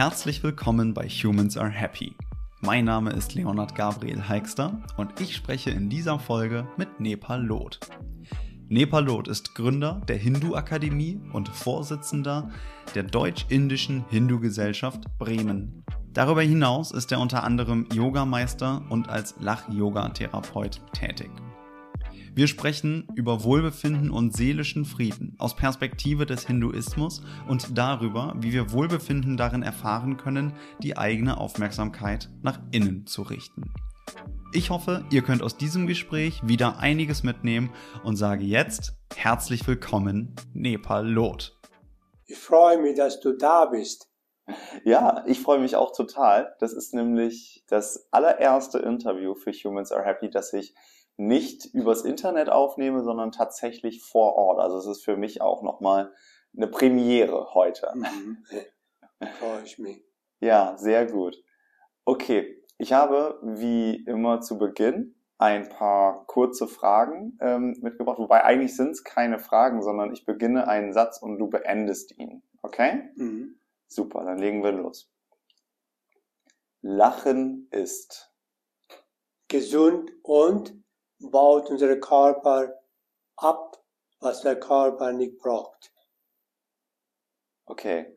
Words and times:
Herzlich 0.00 0.42
willkommen 0.42 0.94
bei 0.94 1.06
Humans 1.06 1.58
Are 1.58 1.68
Happy. 1.68 2.16
Mein 2.62 2.86
Name 2.86 3.10
ist 3.10 3.34
Leonard 3.34 3.74
Gabriel 3.74 4.26
Heikster 4.26 4.82
und 4.96 5.20
ich 5.20 5.36
spreche 5.36 5.68
in 5.68 5.90
dieser 5.90 6.18
Folge 6.18 6.66
mit 6.78 7.00
Nepal 7.00 7.44
Loth. 7.44 7.80
Nepal 8.70 9.04
Loth 9.04 9.28
ist 9.28 9.54
Gründer 9.54 10.00
der 10.08 10.16
Hindu-Akademie 10.16 11.20
und 11.34 11.50
Vorsitzender 11.50 12.48
der 12.94 13.02
Deutsch-Indischen 13.02 14.06
Hindu-Gesellschaft 14.08 15.04
Bremen. 15.18 15.84
Darüber 16.14 16.40
hinaus 16.40 16.92
ist 16.92 17.12
er 17.12 17.20
unter 17.20 17.44
anderem 17.44 17.86
Yogameister 17.92 18.80
und 18.88 19.10
als 19.10 19.34
Lach-Yoga-Therapeut 19.38 20.80
tätig. 20.94 21.30
Wir 22.32 22.46
sprechen 22.46 23.08
über 23.16 23.42
Wohlbefinden 23.42 24.10
und 24.10 24.36
seelischen 24.36 24.84
Frieden 24.84 25.34
aus 25.38 25.56
Perspektive 25.56 26.26
des 26.26 26.46
Hinduismus 26.46 27.22
und 27.48 27.76
darüber, 27.76 28.34
wie 28.38 28.52
wir 28.52 28.72
Wohlbefinden 28.72 29.36
darin 29.36 29.62
erfahren 29.62 30.16
können, 30.16 30.54
die 30.80 30.96
eigene 30.96 31.38
Aufmerksamkeit 31.38 32.30
nach 32.42 32.60
innen 32.70 33.04
zu 33.06 33.22
richten. 33.22 33.74
Ich 34.52 34.70
hoffe, 34.70 35.04
ihr 35.10 35.22
könnt 35.22 35.42
aus 35.42 35.56
diesem 35.56 35.88
Gespräch 35.88 36.40
wieder 36.44 36.78
einiges 36.78 37.24
mitnehmen 37.24 37.70
und 38.04 38.14
sage 38.14 38.44
jetzt 38.44 38.94
herzlich 39.16 39.66
willkommen, 39.66 40.36
Nepal 40.54 41.08
Lot. 41.08 41.58
Ich 42.26 42.38
freue 42.38 42.80
mich, 42.80 42.96
dass 42.96 43.18
du 43.18 43.32
da 43.32 43.66
bist. 43.66 44.08
Ja, 44.84 45.24
ich 45.26 45.40
freue 45.40 45.58
mich 45.58 45.74
auch 45.74 45.92
total. 45.92 46.54
Das 46.60 46.72
ist 46.72 46.94
nämlich 46.94 47.64
das 47.68 48.08
allererste 48.12 48.78
Interview 48.78 49.34
für 49.34 49.52
Humans 49.52 49.90
Are 49.90 50.04
Happy, 50.04 50.30
das 50.30 50.52
ich 50.52 50.74
nicht 51.20 51.66
übers 51.74 52.02
Internet 52.02 52.48
aufnehme, 52.48 53.02
sondern 53.02 53.30
tatsächlich 53.30 54.02
vor 54.02 54.36
Ort. 54.36 54.58
Also 54.58 54.78
es 54.78 54.86
ist 54.86 55.04
für 55.04 55.18
mich 55.18 55.42
auch 55.42 55.62
nochmal 55.62 56.14
eine 56.56 56.66
Premiere 56.66 57.52
heute. 57.52 57.92
Mhm. 57.94 58.38
Freue 59.38 59.62
ich 59.62 59.78
mich. 59.78 60.02
Ja, 60.40 60.78
sehr 60.78 61.04
gut. 61.04 61.36
Okay, 62.06 62.64
ich 62.78 62.94
habe 62.94 63.38
wie 63.42 63.96
immer 64.06 64.40
zu 64.40 64.56
Beginn 64.56 65.14
ein 65.36 65.68
paar 65.68 66.26
kurze 66.26 66.66
Fragen 66.66 67.36
ähm, 67.42 67.76
mitgebracht, 67.82 68.18
wobei 68.18 68.42
eigentlich 68.42 68.74
sind 68.74 68.92
es 68.92 69.04
keine 69.04 69.38
Fragen, 69.38 69.82
sondern 69.82 70.14
ich 70.14 70.24
beginne 70.24 70.68
einen 70.68 70.94
Satz 70.94 71.20
und 71.20 71.38
du 71.38 71.48
beendest 71.48 72.16
ihn. 72.16 72.42
Okay? 72.62 73.10
Mhm. 73.16 73.60
Super, 73.86 74.24
dann 74.24 74.38
legen 74.38 74.62
wir 74.62 74.72
los. 74.72 75.12
Lachen 76.80 77.68
ist 77.70 78.32
gesund 79.48 80.12
und 80.22 80.79
baut 81.20 81.70
unser 81.70 81.96
Körper 81.98 82.80
ab, 83.36 83.82
was 84.20 84.42
der 84.42 84.58
Körper 84.58 85.12
nicht 85.12 85.38
braucht. 85.38 85.92
Okay. 87.66 88.16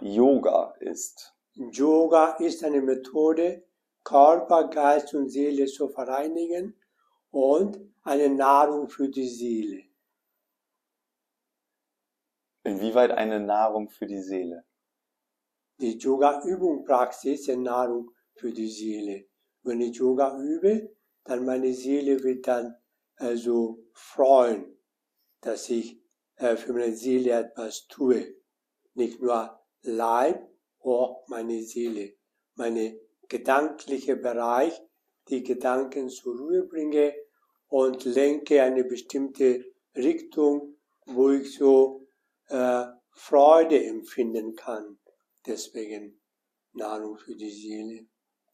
Yoga 0.00 0.74
ist. 0.80 1.34
Yoga 1.54 2.36
ist 2.36 2.64
eine 2.64 2.80
Methode, 2.80 3.66
Körper, 4.02 4.68
Geist 4.68 5.12
und 5.14 5.28
Seele 5.28 5.66
zu 5.66 5.88
vereinigen 5.88 6.74
und 7.30 7.78
eine 8.02 8.30
Nahrung 8.30 8.88
für 8.88 9.08
die 9.08 9.28
Seele. 9.28 9.84
Inwieweit 12.62 13.10
eine 13.10 13.40
Nahrung 13.40 13.88
für 13.88 14.06
die 14.06 14.22
Seele? 14.22 14.64
Die 15.80 15.98
Yoga-Übung-Praxis 15.98 17.40
ist 17.40 17.50
eine 17.50 17.62
Nahrung 17.62 18.10
für 18.34 18.52
die 18.52 18.68
Seele. 18.68 19.26
Wenn 19.62 19.80
ich 19.80 19.96
Yoga 19.96 20.38
übe, 20.38 20.94
dann 21.24 21.44
meine 21.44 21.72
Seele 21.74 22.22
wird 22.22 22.46
dann 22.46 22.76
also 23.16 23.84
freuen, 23.92 24.76
dass 25.40 25.68
ich 25.68 26.00
äh, 26.36 26.56
für 26.56 26.72
meine 26.72 26.96
Seele 26.96 27.32
etwas 27.32 27.86
tue. 27.86 28.34
Nicht 28.94 29.20
nur 29.20 29.60
Leib, 29.82 30.48
auch 30.80 31.26
meine 31.28 31.62
Seele, 31.62 32.14
meine 32.54 32.98
gedankliche 33.28 34.16
Bereich, 34.16 34.80
die 35.28 35.42
Gedanken 35.42 36.08
zur 36.08 36.36
Ruhe 36.36 36.64
bringe 36.64 37.14
und 37.68 38.04
lenke 38.04 38.62
eine 38.62 38.84
bestimmte 38.84 39.64
Richtung, 39.94 40.76
wo 41.06 41.30
ich 41.30 41.54
so 41.54 42.08
äh, 42.48 42.86
Freude 43.10 43.84
empfinden 43.84 44.54
kann. 44.54 44.98
Deswegen 45.46 46.20
Nahrung 46.72 47.16
für 47.18 47.34
die 47.34 47.50
Seele. 47.50 48.06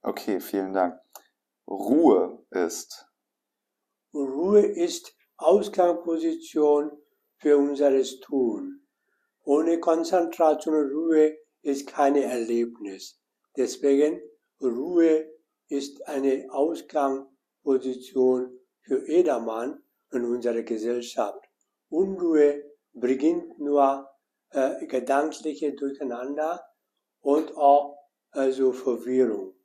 Okay, 0.03 0.41
vielen 0.41 0.73
Dank. 0.73 1.01
Ruhe 1.69 2.47
ist? 2.51 3.07
Ruhe 4.15 4.61
ist 4.61 5.17
Ausgangsposition 5.37 6.93
für 7.39 7.59
unseres 7.59 8.21
Tun. 8.21 8.87
Ohne 9.45 9.81
Konzentration 9.81 10.75
und 10.75 10.93
Ruhe 10.93 11.37
ist 11.63 11.89
keine 11.89 12.23
Erlebnis. 12.23 13.21
Deswegen 13.57 14.21
Ruhe 14.61 15.29
ist 15.69 16.07
eine 16.07 16.47
Ausgangsposition 16.51 18.61
für 18.83 19.09
jedermann 19.09 19.83
in 20.13 20.25
unserer 20.25 20.63
Gesellschaft. 20.63 21.45
Unruhe 21.89 22.63
bringt 22.93 23.59
nur 23.59 24.09
äh, 24.51 24.87
gedankliche 24.87 25.75
Durcheinander 25.75 26.65
und 27.21 27.57
auch 27.57 27.99
also 28.31 28.73
Verwirrung. 28.73 29.56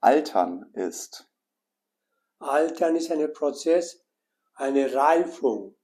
Altern 0.00 0.70
ist? 0.72 1.28
Altern 2.38 2.96
ist 2.96 3.10
ein 3.10 3.32
Prozess, 3.32 4.02
eine 4.54 4.94
Reifung, 4.94 5.76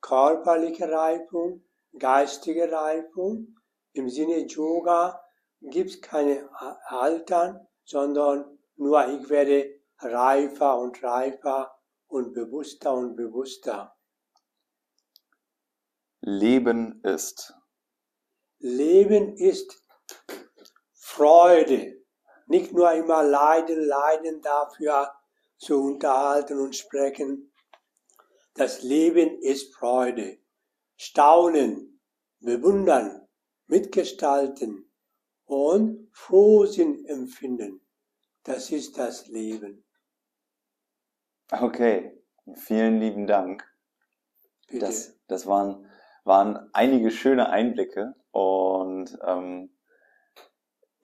körperliche 0.00 0.90
Reifung, 0.90 1.64
geistige 1.98 2.70
Reifung. 2.72 3.58
Im 3.92 4.08
Sinne 4.08 4.46
Yoga 4.46 5.22
gibt 5.60 5.90
es 5.90 6.00
keine 6.00 6.48
Altern, 6.86 7.66
sondern 7.84 8.58
nur 8.76 9.06
ich 9.08 9.28
werde 9.28 9.80
reifer 9.98 10.78
und 10.78 11.02
reifer 11.02 11.78
und 12.06 12.32
bewusster 12.32 12.94
und 12.94 13.14
bewusster. 13.16 13.94
Leben 16.20 17.02
ist. 17.02 17.54
Leben 18.58 19.36
ist 19.36 19.84
Freude, 20.92 22.03
nicht 22.46 22.72
nur 22.72 22.92
immer 22.92 23.22
leiden, 23.22 23.84
leiden 23.84 24.40
dafür 24.42 25.12
zu 25.56 25.80
unterhalten 25.82 26.58
und 26.58 26.76
sprechen. 26.76 27.52
Das 28.54 28.82
Leben 28.82 29.38
ist 29.40 29.74
Freude. 29.74 30.38
Staunen, 30.96 32.00
bewundern, 32.40 33.26
mitgestalten 33.66 34.90
und 35.44 36.08
Frohsinn 36.12 37.04
empfinden. 37.06 37.80
Das 38.44 38.70
ist 38.70 38.98
das 38.98 39.26
Leben. 39.26 39.84
Okay, 41.50 42.22
vielen 42.54 43.00
lieben 43.00 43.26
Dank. 43.26 43.64
Bitte. 44.68 44.86
Das, 44.86 45.18
das 45.26 45.46
waren, 45.46 45.90
waren 46.24 46.70
einige 46.72 47.10
schöne 47.10 47.48
Einblicke 47.48 48.14
und 48.30 49.16
ähm, 49.26 49.73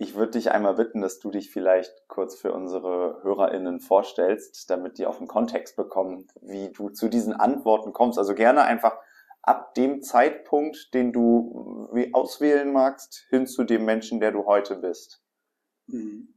ich 0.01 0.15
würde 0.15 0.33
dich 0.33 0.51
einmal 0.51 0.77
bitten, 0.77 1.03
dass 1.03 1.19
du 1.19 1.31
dich 1.31 1.51
vielleicht 1.51 2.09
kurz 2.09 2.35
für 2.35 2.55
unsere 2.55 3.23
HörerInnen 3.23 3.81
vorstellst, 3.81 4.71
damit 4.71 4.97
die 4.97 5.05
auch 5.05 5.19
einen 5.19 5.29
Kontext 5.29 5.77
bekommen, 5.77 6.27
wie 6.41 6.71
du 6.71 6.89
zu 6.89 7.11
diesen 7.11 7.35
Antworten 7.35 7.93
kommst. 7.93 8.19
Also 8.19 8.35
gerne 8.35 8.63
einfach 8.63 8.97
ab 9.43 9.75
dem 9.75 10.03
Zeitpunkt, 10.03 10.95
den 10.95 11.13
du 11.13 11.91
auswählen 12.15 12.73
magst, 12.73 13.27
hin 13.29 13.47
zu 13.47 13.63
dem 13.63 13.85
Menschen, 13.85 14.21
der 14.21 14.33
du 14.33 14.47
heute 14.47 14.77
bist. 14.77 15.23
Mhm. 15.87 16.33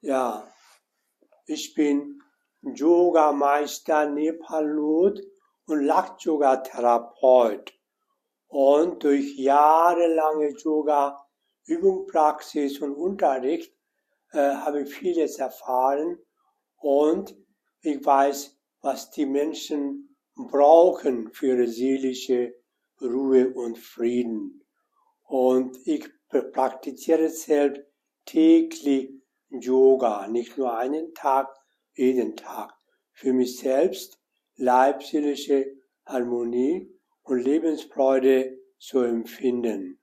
Ja, 0.00 0.48
ich 1.46 1.72
bin 1.74 2.20
Yoga-Meister 2.62 4.10
Nepalot 4.10 5.20
und 5.66 5.84
Lach-Yoga-Therapeut. 5.84 7.74
Und 8.48 9.04
durch 9.04 9.36
jahrelange 9.38 10.48
Yoga 10.58 11.25
Übung, 11.66 12.06
Praxis 12.06 12.80
und 12.80 12.94
Unterricht 12.94 13.74
äh, 14.32 14.38
habe 14.38 14.82
ich 14.82 14.94
vieles 14.94 15.38
erfahren 15.38 16.18
und 16.76 17.36
ich 17.80 18.04
weiß, 18.04 18.56
was 18.80 19.10
die 19.10 19.26
Menschen 19.26 20.16
brauchen 20.36 21.32
für 21.32 21.48
ihre 21.48 21.66
seelische 21.66 22.54
Ruhe 23.00 23.52
und 23.52 23.78
Frieden. 23.78 24.64
Und 25.24 25.76
ich 25.86 26.08
praktiziere 26.28 27.28
selbst 27.28 27.82
täglich 28.24 29.10
Yoga, 29.48 30.28
nicht 30.28 30.58
nur 30.58 30.76
einen 30.76 31.14
Tag, 31.14 31.48
jeden 31.94 32.36
Tag. 32.36 32.74
Für 33.12 33.32
mich 33.32 33.58
selbst 33.58 34.20
leibseelische 34.56 35.76
Harmonie 36.04 36.92
und 37.22 37.40
Lebensfreude 37.40 38.58
zu 38.78 39.00
empfinden. 39.00 40.00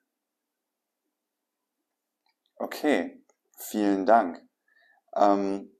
Okay, 2.63 3.21
vielen 3.57 4.05
Dank. 4.05 4.41
Ähm, 5.17 5.75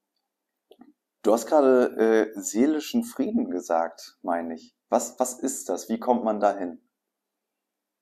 du 1.22 1.32
hast 1.32 1.46
gerade 1.46 2.34
äh, 2.36 2.40
seelischen 2.42 3.06
Frieden 3.06 3.50
gesagt, 3.50 4.18
meine 4.22 4.56
ich. 4.56 4.76
Was, 4.90 5.18
was 5.18 5.40
ist 5.40 5.70
das? 5.70 5.88
Wie 5.88 5.98
kommt 5.98 6.26
man 6.26 6.42
dahin? 6.42 6.82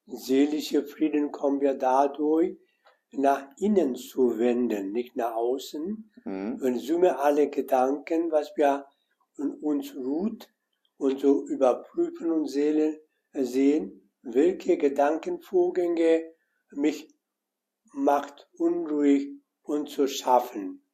seelischer 0.08 0.84
Frieden 0.84 1.32
kommen 1.32 1.62
wir 1.62 1.76
dadurch, 1.76 2.58
nach 3.12 3.48
innen 3.58 3.96
zu 3.96 4.40
wenden, 4.40 4.92
nicht 4.92 5.16
nach 5.16 5.36
außen. 5.36 6.12
Mhm. 6.26 6.60
Und 6.64 6.80
summe 6.80 7.20
alle 7.20 7.52
Gedanken, 7.52 8.32
was 8.32 8.52
wir 8.58 8.88
in 9.38 9.52
uns 9.62 9.96
ruht, 9.96 10.50
und 10.98 11.20
so 11.20 11.46
überprüfen 11.46 12.32
und 12.32 12.48
sehen, 12.48 14.12
welche 14.24 14.78
Gedankenvorgänge 14.78 16.24
mich 16.72 17.08
macht 17.92 18.50
unruhig 18.58 19.30
und 19.64 19.90
zu 19.90 20.08
schaffen. 20.08 20.86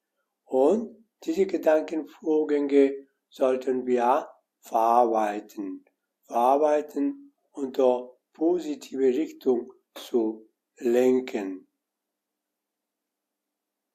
Und 0.46 1.06
diese 1.24 1.46
Gedankenvorgänge 1.46 3.08
sollten 3.30 3.86
wir 3.86 4.30
verarbeiten, 4.60 5.86
verarbeiten 6.24 7.34
unter 7.52 8.12
positive 8.34 9.08
Richtung 9.08 9.74
zu 9.94 10.48
lenken. 10.78 11.68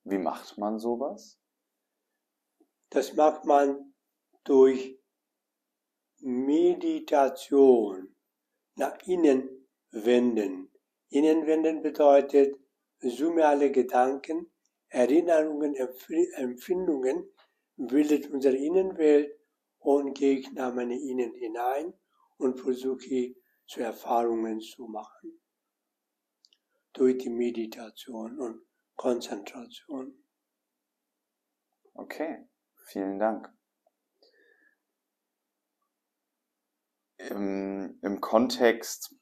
Wie 0.05 0.19
macht 0.19 0.59
man 0.59 0.79
sowas? 0.79 1.39
Das 2.91 3.15
macht 3.15 3.45
man 3.45 3.95
durch 4.45 4.99
Meditation 6.19 8.15
nach 8.75 8.99
innen 9.07 9.69
wenden. 9.91 10.71
Innen 11.09 11.47
wenden 11.47 11.83
bedeutet, 11.83 12.62
summe 13.11 13.47
alle 13.47 13.71
Gedanken, 13.71 14.53
Erinnerungen, 14.89 15.75
Empfindungen, 15.75 17.29
bildet 17.77 18.31
unsere 18.31 18.57
Innenwelt 18.57 19.39
und 19.79 20.15
gehe 20.15 20.39
ich 20.39 20.53
nach 20.53 20.75
meine 20.75 20.99
Innen 20.99 21.35
hinein 21.35 21.95
und 22.37 22.61
versuche 22.61 23.35
zu 23.67 23.81
Erfahrungen 23.81 24.61
zu 24.61 24.87
machen. 24.87 25.41
Durch 26.93 27.19
die 27.19 27.31
Meditation 27.31 28.39
und 28.39 28.63
Konzentration. 28.97 30.23
Okay, 31.95 32.47
vielen 32.87 33.19
Dank. 33.19 33.53
Im, 37.17 37.99
im 38.03 38.21
Kontext 38.21 39.15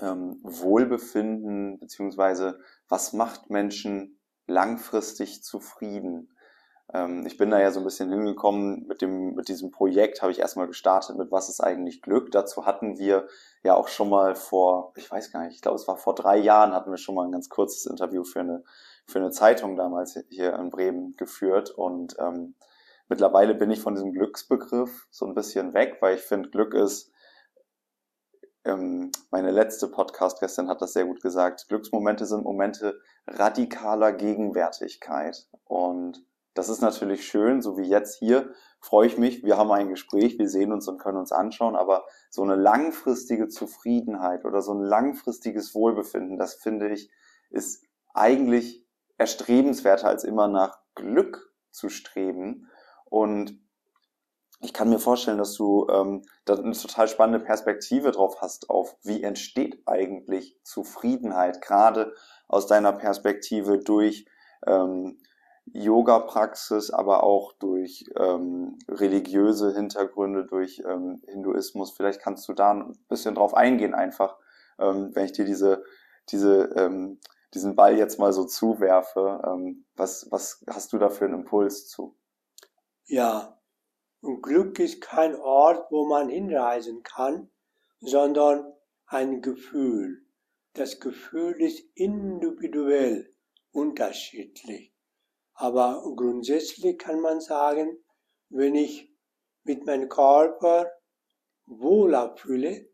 ähm, 0.00 0.40
Wohlbefinden 0.42 1.78
beziehungsweise 1.78 2.58
was 2.88 3.12
macht 3.12 3.50
Menschen 3.50 4.18
langfristig 4.46 5.42
zufrieden? 5.42 6.32
Ähm, 6.92 7.24
ich 7.26 7.36
bin 7.36 7.50
da 7.50 7.60
ja 7.60 7.70
so 7.70 7.80
ein 7.80 7.84
bisschen 7.84 8.10
hingekommen 8.10 8.86
mit 8.86 9.02
dem, 9.02 9.34
mit 9.34 9.48
diesem 9.48 9.70
Projekt 9.70 10.22
habe 10.22 10.32
ich 10.32 10.40
erstmal 10.40 10.66
gestartet 10.66 11.16
mit 11.16 11.30
was 11.30 11.48
ist 11.48 11.60
eigentlich 11.60 12.02
Glück? 12.02 12.30
Dazu 12.30 12.66
hatten 12.66 12.98
wir 12.98 13.26
ja 13.62 13.74
auch 13.74 13.88
schon 13.88 14.08
mal 14.08 14.34
vor, 14.34 14.92
ich 14.96 15.10
weiß 15.10 15.30
gar 15.32 15.44
nicht, 15.44 15.54
ich 15.54 15.62
glaube 15.62 15.76
es 15.76 15.88
war 15.88 15.96
vor 15.96 16.14
drei 16.14 16.36
Jahren 16.36 16.74
hatten 16.74 16.90
wir 16.90 16.98
schon 16.98 17.14
mal 17.14 17.24
ein 17.24 17.32
ganz 17.32 17.48
kurzes 17.48 17.86
Interview 17.86 18.24
für 18.24 18.40
eine, 18.40 18.64
für 19.06 19.18
eine 19.18 19.30
Zeitung 19.30 19.76
damals 19.76 20.18
hier 20.30 20.54
in 20.54 20.70
Bremen 20.70 21.16
geführt 21.16 21.70
und 21.70 22.16
ähm, 22.18 22.54
mittlerweile 23.08 23.54
bin 23.54 23.70
ich 23.70 23.80
von 23.80 23.94
diesem 23.94 24.12
Glücksbegriff 24.12 25.06
so 25.10 25.26
ein 25.26 25.34
bisschen 25.34 25.74
weg, 25.74 25.98
weil 26.00 26.16
ich 26.16 26.22
finde, 26.22 26.50
Glück 26.50 26.74
ist 26.74 27.11
meine 28.64 29.50
letzte 29.50 29.88
Podcast 29.88 30.38
gestern 30.40 30.68
hat 30.68 30.80
das 30.82 30.92
sehr 30.92 31.04
gut 31.04 31.20
gesagt. 31.20 31.66
Glücksmomente 31.68 32.26
sind 32.26 32.44
Momente 32.44 33.00
radikaler 33.26 34.12
Gegenwärtigkeit. 34.12 35.48
Und 35.64 36.24
das 36.54 36.68
ist 36.68 36.80
natürlich 36.80 37.26
schön, 37.26 37.62
so 37.62 37.76
wie 37.78 37.88
jetzt 37.88 38.18
hier 38.18 38.52
freue 38.78 39.06
ich 39.06 39.16
mich. 39.16 39.42
Wir 39.42 39.56
haben 39.56 39.70
ein 39.72 39.88
Gespräch, 39.88 40.38
wir 40.38 40.48
sehen 40.48 40.72
uns 40.72 40.86
und 40.86 40.98
können 40.98 41.18
uns 41.18 41.32
anschauen, 41.32 41.76
aber 41.76 42.04
so 42.30 42.42
eine 42.42 42.56
langfristige 42.56 43.48
Zufriedenheit 43.48 44.44
oder 44.44 44.60
so 44.60 44.74
ein 44.74 44.82
langfristiges 44.82 45.74
Wohlbefinden, 45.74 46.36
das 46.36 46.54
finde 46.54 46.90
ich, 46.90 47.10
ist 47.50 47.84
eigentlich 48.12 48.86
erstrebenswerter 49.18 50.08
als 50.08 50.24
immer 50.24 50.48
nach 50.48 50.78
Glück 50.94 51.54
zu 51.70 51.88
streben. 51.88 52.68
Und 53.06 53.61
ich 54.62 54.72
kann 54.72 54.88
mir 54.88 55.00
vorstellen, 55.00 55.38
dass 55.38 55.54
du 55.54 55.88
ähm, 55.90 56.22
da 56.44 56.54
eine 56.54 56.72
total 56.72 57.08
spannende 57.08 57.44
Perspektive 57.44 58.12
drauf 58.12 58.40
hast, 58.40 58.70
auf 58.70 58.96
wie 59.02 59.22
entsteht 59.22 59.82
eigentlich 59.86 60.56
Zufriedenheit, 60.62 61.60
gerade 61.60 62.14
aus 62.46 62.68
deiner 62.68 62.92
Perspektive 62.92 63.78
durch 63.78 64.24
ähm, 64.64 65.18
Yoga-Praxis, 65.64 66.90
aber 66.90 67.24
auch 67.24 67.52
durch 67.54 68.04
ähm, 68.16 68.78
religiöse 68.88 69.74
Hintergründe, 69.74 70.46
durch 70.46 70.80
ähm, 70.86 71.22
Hinduismus. 71.26 71.92
Vielleicht 71.92 72.20
kannst 72.20 72.48
du 72.48 72.52
da 72.52 72.70
ein 72.72 72.96
bisschen 73.08 73.34
drauf 73.34 73.54
eingehen, 73.54 73.94
einfach, 73.94 74.36
ähm, 74.78 75.10
wenn 75.14 75.24
ich 75.24 75.32
dir 75.32 75.44
diese, 75.44 75.82
diese, 76.28 76.70
ähm, 76.76 77.18
diesen 77.52 77.74
Ball 77.74 77.98
jetzt 77.98 78.20
mal 78.20 78.32
so 78.32 78.44
zuwerfe. 78.44 79.42
Ähm, 79.44 79.86
was, 79.96 80.28
was 80.30 80.64
hast 80.68 80.92
du 80.92 80.98
da 80.98 81.08
für 81.08 81.24
einen 81.24 81.34
Impuls 81.34 81.88
zu? 81.88 82.16
Ja, 83.06 83.58
und 84.22 84.40
Glück 84.40 84.78
ist 84.78 85.00
kein 85.00 85.34
Ort, 85.34 85.90
wo 85.90 86.06
man 86.06 86.28
hinreisen 86.28 87.02
kann, 87.02 87.50
sondern 88.00 88.72
ein 89.06 89.42
Gefühl. 89.42 90.24
Das 90.74 91.00
Gefühl 91.00 91.60
ist 91.60 91.84
individuell 91.94 93.34
unterschiedlich. 93.72 94.94
Aber 95.54 96.02
grundsätzlich 96.16 96.98
kann 96.98 97.20
man 97.20 97.40
sagen, 97.40 97.98
wenn 98.48 98.76
ich 98.76 99.12
mit 99.64 99.84
meinem 99.86 100.08
Körper 100.08 100.90
wohler 101.66 102.36
fühle 102.36 102.88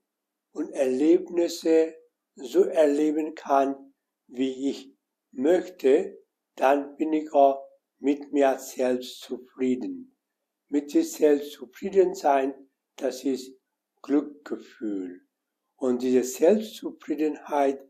und 0.52 0.70
Erlebnisse 0.70 1.94
so 2.36 2.64
erleben 2.64 3.34
kann, 3.34 3.94
wie 4.28 4.70
ich 4.70 4.96
möchte, 5.30 6.18
dann 6.56 6.96
bin 6.96 7.12
ich 7.12 7.32
auch 7.32 7.68
mit 7.98 8.32
mir 8.32 8.58
selbst 8.58 9.20
zufrieden 9.20 10.17
mit 10.68 10.90
sich 10.90 11.12
selbst 11.12 11.52
zufrieden 11.52 12.14
sein, 12.14 12.54
das 12.96 13.24
ist 13.24 13.52
Glückgefühl. 14.02 15.22
Und 15.76 16.02
diese 16.02 16.24
Selbstzufriedenheit 16.24 17.80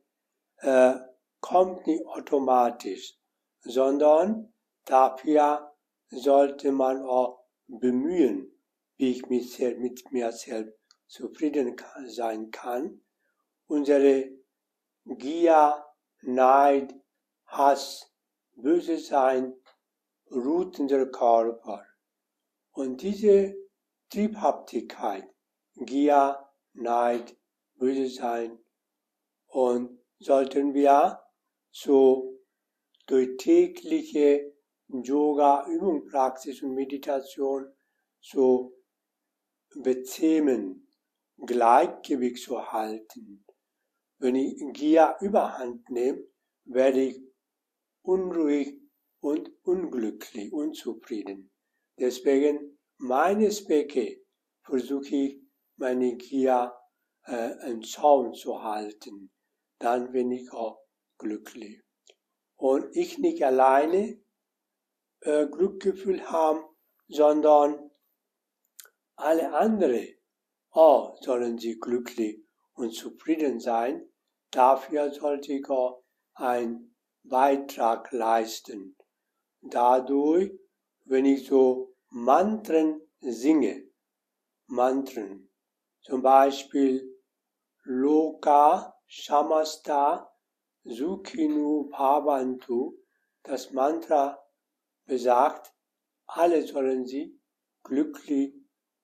äh, 0.59 0.95
kommt 1.41 1.87
nicht 1.87 2.05
automatisch, 2.07 3.19
sondern 3.61 4.53
dafür 4.85 5.75
sollte 6.11 6.73
man 6.73 7.03
auch 7.03 7.45
bemühen, 7.67 8.53
wie 8.97 9.13
ich 9.13 9.29
mit, 9.29 9.79
mit 9.79 10.13
mir 10.13 10.33
selbst 10.33 10.79
zufrieden 11.07 11.77
sein 12.07 12.51
kann. 12.51 13.01
Unsere 13.67 14.31
Gier, 15.05 15.85
Neid, 16.23 16.95
Hass, 17.47 18.13
Böse 18.57 18.99
sein 18.99 19.55
ruht 20.31 20.79
in 20.79 20.83
unserem 20.83 21.11
Körper. 21.11 21.88
Und 22.79 23.03
diese 23.03 23.57
Triebhaftigkeit, 24.09 25.29
Gier, 25.75 26.49
Neid, 26.75 27.37
Böse 27.75 28.07
sein, 28.07 28.57
und 29.49 29.99
sollten 30.21 30.75
wir 30.75 31.21
so 31.73 32.39
durch 33.09 33.37
tägliche 33.37 34.55
Yoga, 34.87 35.67
Übung, 35.67 36.07
Praxis 36.07 36.63
und 36.63 36.77
Meditation 36.77 37.67
so 38.21 38.79
bezähmen, 39.75 40.89
Gleichgewicht 41.37 42.45
zu 42.45 42.71
halten. 42.71 43.45
Wenn 44.19 44.37
ich 44.37 44.55
Gier 44.75 45.17
überhand 45.21 45.91
nehme, 45.91 46.29
werde 46.63 47.01
ich 47.01 47.21
unruhig 48.03 48.81
und 49.19 49.51
unglücklich, 49.65 50.53
unzufrieden. 50.53 51.51
Deswegen 51.99 52.79
meine 52.99 53.49
Zwecke 53.51 54.25
versuche 54.63 55.15
ich, 55.15 55.43
meine 55.77 56.17
Gier 56.17 56.73
äh, 57.27 57.71
im 57.71 57.83
Zaun 57.83 58.35
zu 58.35 58.63
halten. 58.63 59.31
Dann 59.79 60.13
bin 60.13 60.31
ich 60.33 60.53
auch 60.53 60.81
glücklich. 61.19 61.83
Und 62.57 62.97
ich 62.97 63.19
nicht 63.19 63.45
alleine 63.45 64.21
äh, 65.21 65.47
Glückgefühl 65.47 66.31
haben, 66.31 66.65
sondern 67.09 67.91
alle 69.17 69.53
anderen 69.53 70.19
auch 70.71 71.21
sollen 71.23 71.59
sie 71.59 71.79
glücklich 71.79 72.45
und 72.75 72.93
zufrieden 72.93 73.59
sein. 73.59 74.09
Dafür 74.51 75.11
sollte 75.11 75.53
ich 75.53 75.69
auch 75.69 76.05
einen 76.35 76.95
Beitrag 77.25 78.13
leisten. 78.13 78.97
Dadurch 79.61 80.53
wenn 81.09 81.25
ich 81.25 81.47
so 81.47 81.95
Mantren 82.11 83.01
singe, 83.21 83.91
Mantren, 84.67 85.51
zum 86.03 86.23
Beispiel 86.23 87.19
Loka 87.85 88.95
Shamasta 89.07 90.31
Sukhinu 90.85 91.89
Bhavantu, 91.91 92.99
das 93.43 93.73
Mantra 93.73 94.39
besagt, 95.07 95.73
alle 96.27 96.67
sollen 96.67 97.07
sie 97.07 97.41
glücklich 97.83 98.55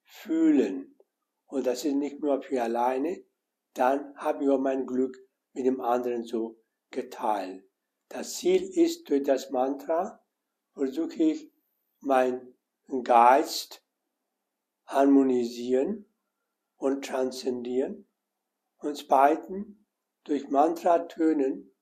fühlen. 0.05 0.99
Und 1.47 1.67
das 1.67 1.85
ist 1.85 1.95
nicht 1.95 2.21
nur 2.21 2.43
für 2.43 2.63
alleine, 2.63 3.25
dann 3.73 4.15
habe 4.17 4.45
ich 4.45 4.51
auch 4.51 4.59
mein 4.59 4.87
Glück 4.87 5.17
mit 5.53 5.67
dem 5.67 5.81
anderen 5.81 6.25
so 6.25 6.61
geteilt. 6.91 7.65
Das 8.09 8.35
Ziel 8.35 8.63
ist, 8.63 9.09
durch 9.09 9.23
das 9.23 9.51
Mantra 9.51 10.23
versuche 10.75 11.23
ich, 11.23 11.54
meinen 12.05 12.55
Geist 13.03 13.83
harmonisieren 14.87 16.07
und 16.77 17.05
transzendieren. 17.05 18.07
Und 18.79 18.97
zweitens, 18.97 19.67
durch 20.25 20.49
Mantra-Tönen 20.49 21.75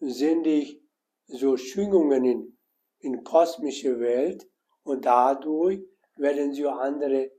sende 0.00 0.50
ich 0.50 0.82
so 1.26 1.56
Schwingungen 1.56 2.24
in, 2.24 2.58
in 2.98 3.24
kosmische 3.24 4.00
Welt 4.00 4.48
und 4.82 5.04
dadurch 5.04 5.82
werden 6.16 6.52
sie 6.52 6.66
andere 6.66 7.30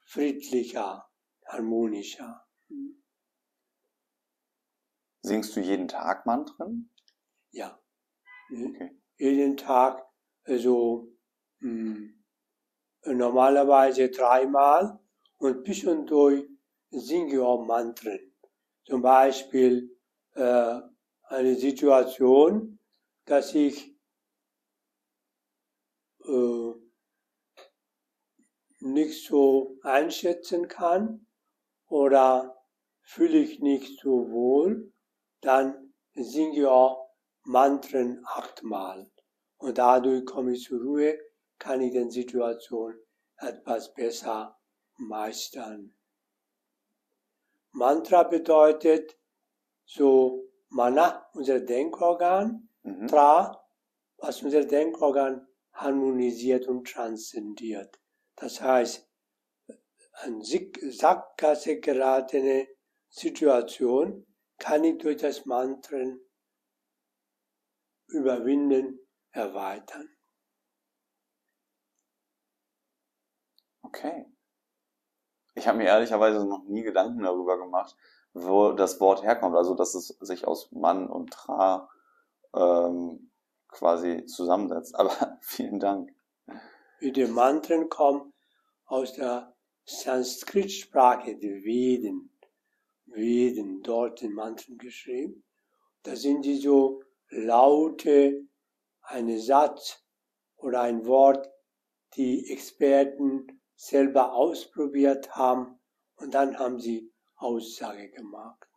friedlicher, 0.00 1.08
harmonischer. 1.46 2.46
Singst 5.22 5.56
du 5.56 5.60
jeden 5.60 5.88
Tag 5.88 6.26
Mantren? 6.26 6.90
Ja. 7.50 7.80
Okay. 8.50 8.90
Jeden 9.16 9.56
Tag, 9.56 10.04
also 10.44 11.08
mh, 11.60 11.96
hm, 13.02 13.18
normalerweise 13.18 14.10
dreimal 14.10 14.98
und 15.38 15.64
zwischendurch 15.64 16.46
singe 16.90 17.34
ich 17.34 17.38
auch 17.38 17.64
Mantren. 17.64 18.32
Zum 18.84 19.02
Beispiel 19.02 19.90
äh, 20.34 20.80
eine 21.22 21.54
Situation, 21.56 22.78
dass 23.24 23.54
ich 23.54 23.94
äh, 26.24 26.72
nicht 28.80 29.26
so 29.26 29.78
einschätzen 29.82 30.68
kann 30.68 31.26
oder 31.88 32.56
fühle 33.02 33.38
ich 33.38 33.60
nicht 33.60 34.00
so 34.00 34.30
wohl, 34.30 34.92
dann 35.40 35.94
singe 36.14 36.60
ich 36.60 36.66
auch 36.66 37.10
Mantren 37.42 38.22
achtmal. 38.24 39.10
Und 39.64 39.78
dadurch 39.78 40.26
komme 40.26 40.52
ich 40.52 40.64
zur 40.64 40.78
Ruhe, 40.78 41.18
kann 41.58 41.80
ich 41.80 41.90
die 41.90 42.10
Situation 42.10 43.00
etwas 43.38 43.94
besser 43.94 44.60
meistern. 44.98 45.94
Mantra 47.72 48.24
bedeutet 48.24 49.18
so 49.86 50.50
Mana, 50.68 51.30
unser 51.32 51.60
Denkorgan, 51.60 52.68
mhm. 52.82 53.08
Tra, 53.08 53.66
was 54.18 54.42
unser 54.42 54.66
Denkorgan 54.66 55.48
harmonisiert 55.72 56.68
und 56.68 56.86
transzendiert. 56.86 57.98
Das 58.36 58.60
heißt, 58.60 59.08
an 60.24 60.42
Sackgasse 60.42 61.80
geratene 61.80 62.68
Situation 63.08 64.26
kann 64.58 64.84
ich 64.84 64.98
durch 64.98 65.22
das 65.22 65.46
Mantren 65.46 66.20
überwinden, 68.08 69.00
erweitern. 69.34 70.08
Okay. 73.82 74.26
Ich 75.54 75.68
habe 75.68 75.78
mir 75.78 75.84
ehrlicherweise 75.84 76.44
noch 76.46 76.64
nie 76.64 76.82
Gedanken 76.82 77.22
darüber 77.22 77.58
gemacht, 77.58 77.96
wo 78.32 78.72
das 78.72 78.98
Wort 79.00 79.22
herkommt. 79.22 79.56
Also, 79.56 79.74
dass 79.74 79.94
es 79.94 80.08
sich 80.20 80.46
aus 80.46 80.72
Mann 80.72 81.08
und 81.08 81.32
Tra 81.32 81.88
ähm, 82.54 83.30
quasi 83.68 84.24
zusammensetzt. 84.26 84.94
Aber 84.98 85.38
vielen 85.42 85.78
Dank. 85.78 86.12
Die 87.00 87.26
Mantren 87.26 87.88
kommen 87.88 88.32
aus 88.86 89.12
der 89.12 89.54
Sanskrit-Sprache, 89.84 91.36
die 91.36 91.64
Veden. 91.64 92.30
Veden, 93.06 93.82
dort 93.82 94.22
in 94.22 94.32
Mantren 94.32 94.78
geschrieben. 94.78 95.44
Da 96.02 96.16
sind 96.16 96.44
die 96.44 96.56
so 96.56 97.02
Laute, 97.28 98.48
eine 99.04 99.38
Satz 99.40 100.04
oder 100.56 100.82
ein 100.82 101.06
Wort, 101.06 101.48
die 102.16 102.50
Experten 102.50 103.60
selber 103.76 104.34
ausprobiert 104.34 105.34
haben 105.36 105.80
und 106.16 106.34
dann 106.34 106.58
haben 106.58 106.80
sie 106.80 107.12
Aussage 107.36 108.10
gemacht. 108.10 108.68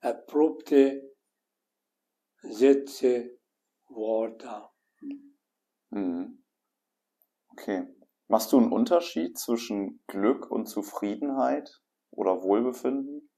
Erprobte 0.00 1.12
Sätze, 2.42 3.38
Worte. 3.88 4.68
Mhm. 5.90 6.42
Okay. 7.48 7.86
Machst 8.26 8.52
du 8.52 8.58
einen 8.58 8.72
Unterschied 8.72 9.38
zwischen 9.38 10.02
Glück 10.06 10.50
und 10.50 10.66
Zufriedenheit 10.66 11.82
oder 12.10 12.42
Wohlbefinden? 12.42 13.31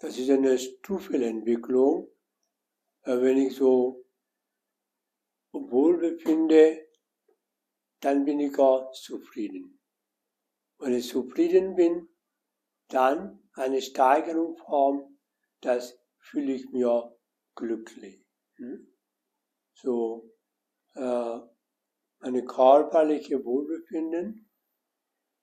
Das 0.00 0.16
ist 0.16 0.30
eine 0.30 0.58
Stufenentwicklung. 0.58 2.10
Wenn 3.02 3.36
ich 3.36 3.54
so 3.54 4.04
wohlbefinde, 5.52 6.88
dann 8.00 8.24
bin 8.24 8.40
ich 8.40 8.58
auch 8.58 8.92
zufrieden. 8.92 9.78
Wenn 10.78 10.94
ich 10.94 11.08
zufrieden 11.08 11.74
bin, 11.76 12.08
dann 12.88 13.50
eine 13.52 13.82
Steigerungsform, 13.82 15.18
das 15.60 15.98
fühle 16.18 16.54
ich 16.54 16.70
mir 16.70 17.14
glücklich. 17.54 18.26
Hm? 18.56 18.96
So, 19.74 20.34
äh, 20.94 21.40
eine 22.20 22.44
körperliche 22.46 23.44
Wohlbefinden 23.44 24.50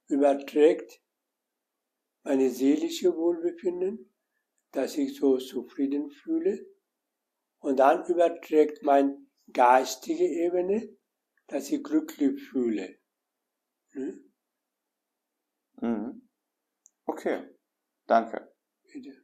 überträgt 0.08 1.00
meine 2.24 2.50
seelische 2.50 3.16
Wohlbefinden, 3.16 4.14
dass 4.72 4.98
ich 4.98 5.16
so 5.16 5.38
zufrieden 5.38 6.10
fühle. 6.10 6.66
Und 7.60 7.78
dann 7.78 8.06
überträgt 8.06 8.84
mein 8.84 9.28
geistige 9.52 10.26
Ebene, 10.26 10.96
dass 11.48 11.70
ich 11.70 11.84
glücklich 11.84 12.42
fühle. 12.50 12.98
Hm? 13.92 14.32
Mhm. 15.82 16.30
Okay, 17.06 17.50
danke. 18.06 18.54
Bitte. 18.92 19.24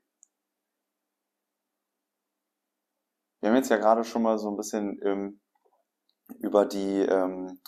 Wir 3.39 3.49
haben 3.49 3.57
jetzt 3.57 3.69
ja 3.69 3.77
gerade 3.77 4.03
schon 4.03 4.21
mal 4.21 4.37
so 4.37 4.49
ein 4.49 4.55
bisschen 4.55 5.01
ähm, 5.03 5.41
über 6.39 6.65
die 6.65 7.01
ähm, 7.01 7.59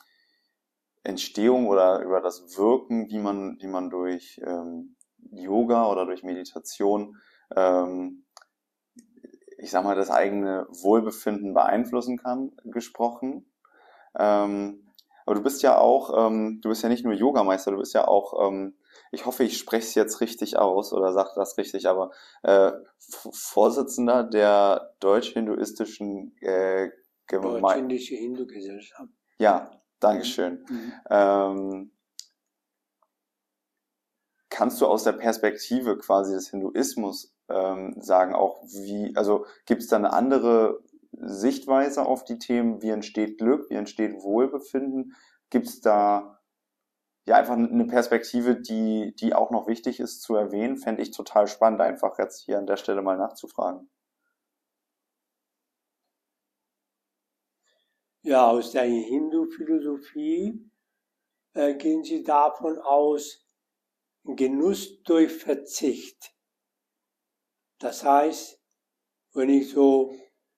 Entstehung 1.03 1.67
oder 1.67 2.01
über 2.01 2.21
das 2.21 2.57
Wirken, 2.57 3.09
wie 3.09 3.19
man, 3.19 3.57
wie 3.59 3.67
man 3.67 3.89
durch 3.89 4.39
ähm, 4.43 4.95
Yoga 5.31 5.91
oder 5.91 6.05
durch 6.05 6.23
Meditation, 6.23 7.21
ähm, 7.55 8.25
ich 9.57 9.71
sag 9.71 9.83
mal, 9.83 9.95
das 9.95 10.11
eigene 10.11 10.67
Wohlbefinden 10.69 11.53
beeinflussen 11.53 12.17
kann, 12.17 12.51
gesprochen. 12.63 13.51
Ähm, 14.17 14.91
aber 15.25 15.35
du 15.35 15.43
bist 15.43 15.63
ja 15.63 15.77
auch, 15.77 16.27
ähm, 16.27 16.59
du 16.61 16.69
bist 16.69 16.83
ja 16.83 16.89
nicht 16.89 17.03
nur 17.03 17.13
Yogameister, 17.13 17.71
du 17.71 17.77
bist 17.77 17.93
ja 17.93 18.07
auch 18.07 18.47
ähm, 18.47 18.75
ich 19.11 19.25
hoffe, 19.25 19.43
ich 19.43 19.57
spreche 19.57 19.87
es 19.87 19.95
jetzt 19.95 20.21
richtig 20.21 20.57
aus 20.57 20.93
oder 20.93 21.13
sage 21.13 21.31
das 21.35 21.57
richtig, 21.57 21.87
aber 21.87 22.11
äh, 22.43 22.71
Vorsitzender 22.99 24.23
der 24.23 24.93
deutsch-hinduistischen 24.99 26.35
äh, 26.41 26.89
Deutsch-indische 27.27 28.15
Hindu-Gesellschaft. 28.15 29.09
Ja, 29.39 29.71
Dankeschön. 29.99 30.63
Mhm. 30.69 30.93
Ähm, 31.09 31.91
kannst 34.49 34.79
du 34.79 34.85
aus 34.85 35.03
der 35.03 35.13
Perspektive 35.13 35.97
quasi 35.97 36.33
des 36.33 36.49
Hinduismus 36.49 37.34
ähm, 37.49 37.95
sagen, 37.99 38.33
auch 38.35 38.61
wie, 38.63 39.15
also 39.15 39.45
gibt 39.65 39.81
es 39.81 39.87
da 39.87 39.97
eine 39.97 40.13
andere 40.13 40.81
Sichtweise 41.11 42.05
auf 42.05 42.23
die 42.23 42.39
Themen, 42.39 42.81
wie 42.81 42.89
entsteht 42.89 43.37
Glück, 43.37 43.69
wie 43.69 43.75
entsteht 43.75 44.21
Wohlbefinden? 44.21 45.15
Gibt 45.49 45.67
es 45.67 45.81
da 45.81 46.39
ja, 47.25 47.35
einfach 47.37 47.55
eine 47.55 47.85
Perspektive, 47.85 48.55
die, 48.55 49.15
die 49.15 49.33
auch 49.33 49.49
noch 49.49 49.67
wichtig 49.67 49.99
ist 49.99 50.21
zu 50.21 50.35
erwähnen, 50.35 50.77
fände 50.77 51.01
ich 51.01 51.11
total 51.11 51.47
spannend, 51.47 51.81
einfach 51.81 52.19
jetzt 52.19 52.45
hier 52.45 52.59
an 52.59 52.67
der 52.67 52.77
Stelle 52.77 53.01
mal 53.01 53.17
nachzufragen. 53.17 53.89
Ja, 58.21 58.47
aus 58.47 58.71
der 58.71 58.83
Hindu-Philosophie 58.83 60.69
äh, 61.53 61.75
gehen 61.75 62.03
sie 62.03 62.23
davon 62.23 62.79
aus, 62.79 63.45
Genuss 64.23 65.03
durch 65.03 65.31
Verzicht. 65.31 66.34
Das 67.85 68.03
heißt, 68.03 68.59
wenn 69.33 69.49
ich 69.49 69.69
so 69.69 70.11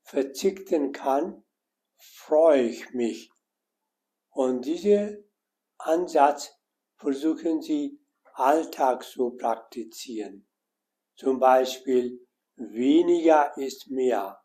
verzichten 0.03 0.93
kann, 0.93 1.43
freue 1.97 2.69
ich 2.69 2.93
mich. 2.93 3.29
Und 4.29 4.65
dieser 4.65 5.17
Ansatz 5.77 6.57
versuchen 6.95 7.61
Sie 7.61 7.99
Alltag 8.31 9.03
zu 9.03 9.31
praktizieren. 9.31 10.47
Zum 11.17 11.37
Beispiel, 11.37 12.25
weniger 12.55 13.57
ist 13.57 13.89
mehr. 13.89 14.41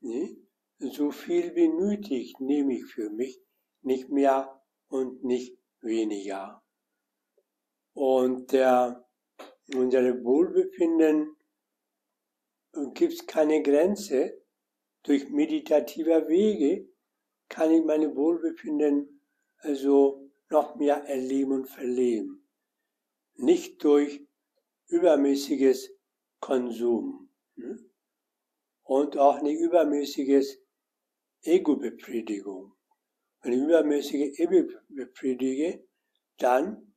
Ne? 0.00 0.38
So 0.78 1.10
viel 1.10 1.54
wie 1.54 1.68
nötig 1.68 2.40
nehme 2.40 2.76
ich 2.78 2.86
für 2.86 3.10
mich, 3.10 3.38
nicht 3.82 4.08
mehr 4.08 4.64
und 4.88 5.22
nicht 5.22 5.58
weniger. 5.82 6.64
Und 7.92 8.52
der, 8.52 9.06
unsere 9.74 10.24
Wohlbefinden 10.24 11.35
gibt 12.94 13.12
es 13.14 13.26
keine 13.26 13.62
Grenze. 13.62 14.42
Durch 15.02 15.28
meditative 15.30 16.28
Wege 16.28 16.88
kann 17.48 17.70
ich 17.70 17.84
meine 17.84 18.14
Wohlbefinden 18.16 19.22
also 19.58 20.30
noch 20.50 20.76
mehr 20.76 21.04
erleben 21.04 21.52
und 21.52 21.66
verleben. 21.66 22.48
Nicht 23.34 23.82
durch 23.84 24.26
übermäßiges 24.88 25.90
Konsum 26.40 27.30
ne? 27.56 27.78
und 28.82 29.16
auch 29.16 29.42
nicht 29.42 29.60
übermäßiges 29.60 30.58
Ego-Befriedigung. 31.42 32.74
Wenn 33.42 33.52
ich 33.52 33.60
übermäßige 33.60 34.38
Ego 34.38 34.68
befriedige, 34.88 35.86
dann 36.38 36.94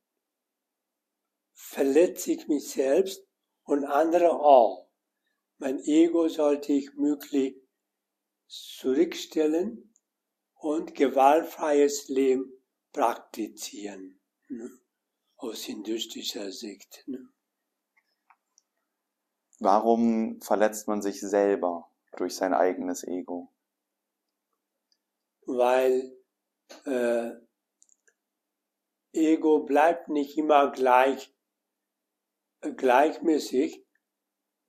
verletze 1.53 2.31
ich 2.31 2.48
mich 2.48 2.69
selbst 2.69 3.27
und 3.63 3.86
andere 3.86 4.31
auch. 4.31 4.88
Mein 5.62 5.80
Ego 5.80 6.30
sollte 6.30 6.72
ich 6.72 6.94
möglichst 6.94 7.60
zurückstellen 8.48 9.94
und 10.54 10.96
gewaltfreies 10.96 12.08
Leben 12.08 12.50
praktizieren. 12.94 14.22
Ne? 14.48 14.72
Aus 15.36 15.63
hinduistischer 15.63 16.51
Sicht. 16.54 17.04
Ne? 17.08 17.30
Warum 19.60 20.42
verletzt 20.42 20.88
man 20.88 21.01
sich 21.01 21.20
selber 21.20 21.92
durch 22.16 22.36
sein 22.36 22.54
eigenes 22.54 23.04
Ego? 23.04 23.54
Weil 25.46 26.18
äh, 26.86 27.32
Ego 29.12 29.66
bleibt 29.66 30.08
nicht 30.08 30.38
immer 30.38 30.72
gleich 30.72 31.36
äh, 32.62 32.72
gleichmäßig 32.72 33.86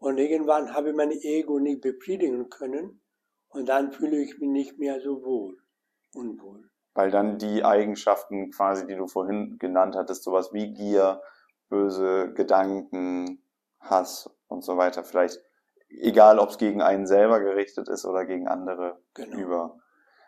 und 0.00 0.18
irgendwann 0.18 0.74
habe 0.74 0.90
ich 0.90 0.96
mein 0.96 1.12
Ego 1.12 1.60
nicht 1.60 1.82
befriedigen 1.82 2.48
können 2.48 3.00
und 3.48 3.68
dann 3.68 3.92
fühle 3.92 4.16
ich 4.16 4.38
mich 4.38 4.48
nicht 4.48 4.78
mehr 4.78 5.00
so 5.00 5.22
wohl, 5.22 5.58
unwohl. 6.14 6.68
Weil 6.94 7.10
dann 7.10 7.38
die 7.38 7.64
Eigenschaften 7.64 8.50
quasi, 8.50 8.86
die 8.86 8.96
du 8.96 9.06
vorhin 9.06 9.58
genannt 9.58 9.94
hattest, 9.94 10.24
sowas 10.24 10.52
wie 10.52 10.72
Gier, 10.72 11.22
böse 11.68 12.32
Gedanken, 12.34 13.44
Hass 13.78 14.28
und 14.48 14.64
so 14.64 14.76
weiter. 14.76 15.04
Vielleicht, 15.04 15.38
egal 15.88 16.38
ob 16.38 16.48
es 16.48 16.58
gegen 16.58 16.82
einen 16.82 17.06
selber 17.06 17.40
gerichtet 17.40 17.88
ist 17.88 18.04
oder 18.04 18.24
gegen 18.24 18.48
andere 18.48 19.00
genau. 19.14 19.36
über, 19.38 19.78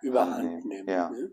überhand 0.03 0.65
nehmen. 0.67 0.89
Ja. 0.89 1.11
Ne? 1.11 1.33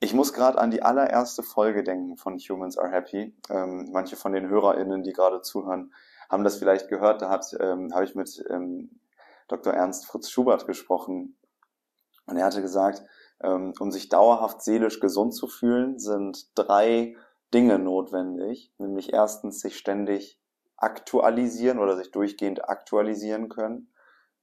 Ich 0.00 0.14
muss 0.14 0.32
gerade 0.32 0.58
an 0.58 0.70
die 0.70 0.82
allererste 0.82 1.42
Folge 1.42 1.82
denken 1.82 2.16
von 2.16 2.38
Humans 2.38 2.76
Are 2.76 2.90
Happy. 2.90 3.34
Ähm, 3.48 3.88
manche 3.92 4.16
von 4.16 4.32
den 4.32 4.48
HörerInnen, 4.48 5.02
die 5.02 5.12
gerade 5.12 5.40
zuhören, 5.40 5.92
haben 6.32 6.44
das 6.44 6.56
vielleicht 6.56 6.88
gehört. 6.88 7.20
Da 7.20 7.40
ähm, 7.60 7.94
habe 7.94 8.04
ich 8.04 8.14
mit 8.14 8.42
ähm, 8.48 8.98
Dr. 9.48 9.74
Ernst 9.74 10.06
Fritz 10.06 10.30
Schubert 10.30 10.66
gesprochen. 10.66 11.36
Und 12.26 12.38
er 12.38 12.46
hatte 12.46 12.62
gesagt, 12.62 13.04
ähm, 13.42 13.74
um 13.78 13.92
sich 13.92 14.08
dauerhaft 14.08 14.62
seelisch 14.62 14.98
gesund 14.98 15.34
zu 15.34 15.46
fühlen, 15.46 15.98
sind 15.98 16.58
drei 16.58 17.16
Dinge 17.52 17.78
notwendig. 17.78 18.72
Nämlich 18.78 19.12
erstens 19.12 19.60
sich 19.60 19.76
ständig 19.76 20.40
aktualisieren 20.78 21.78
oder 21.78 21.96
sich 21.96 22.10
durchgehend 22.10 22.66
aktualisieren 22.66 23.50
können, 23.50 23.92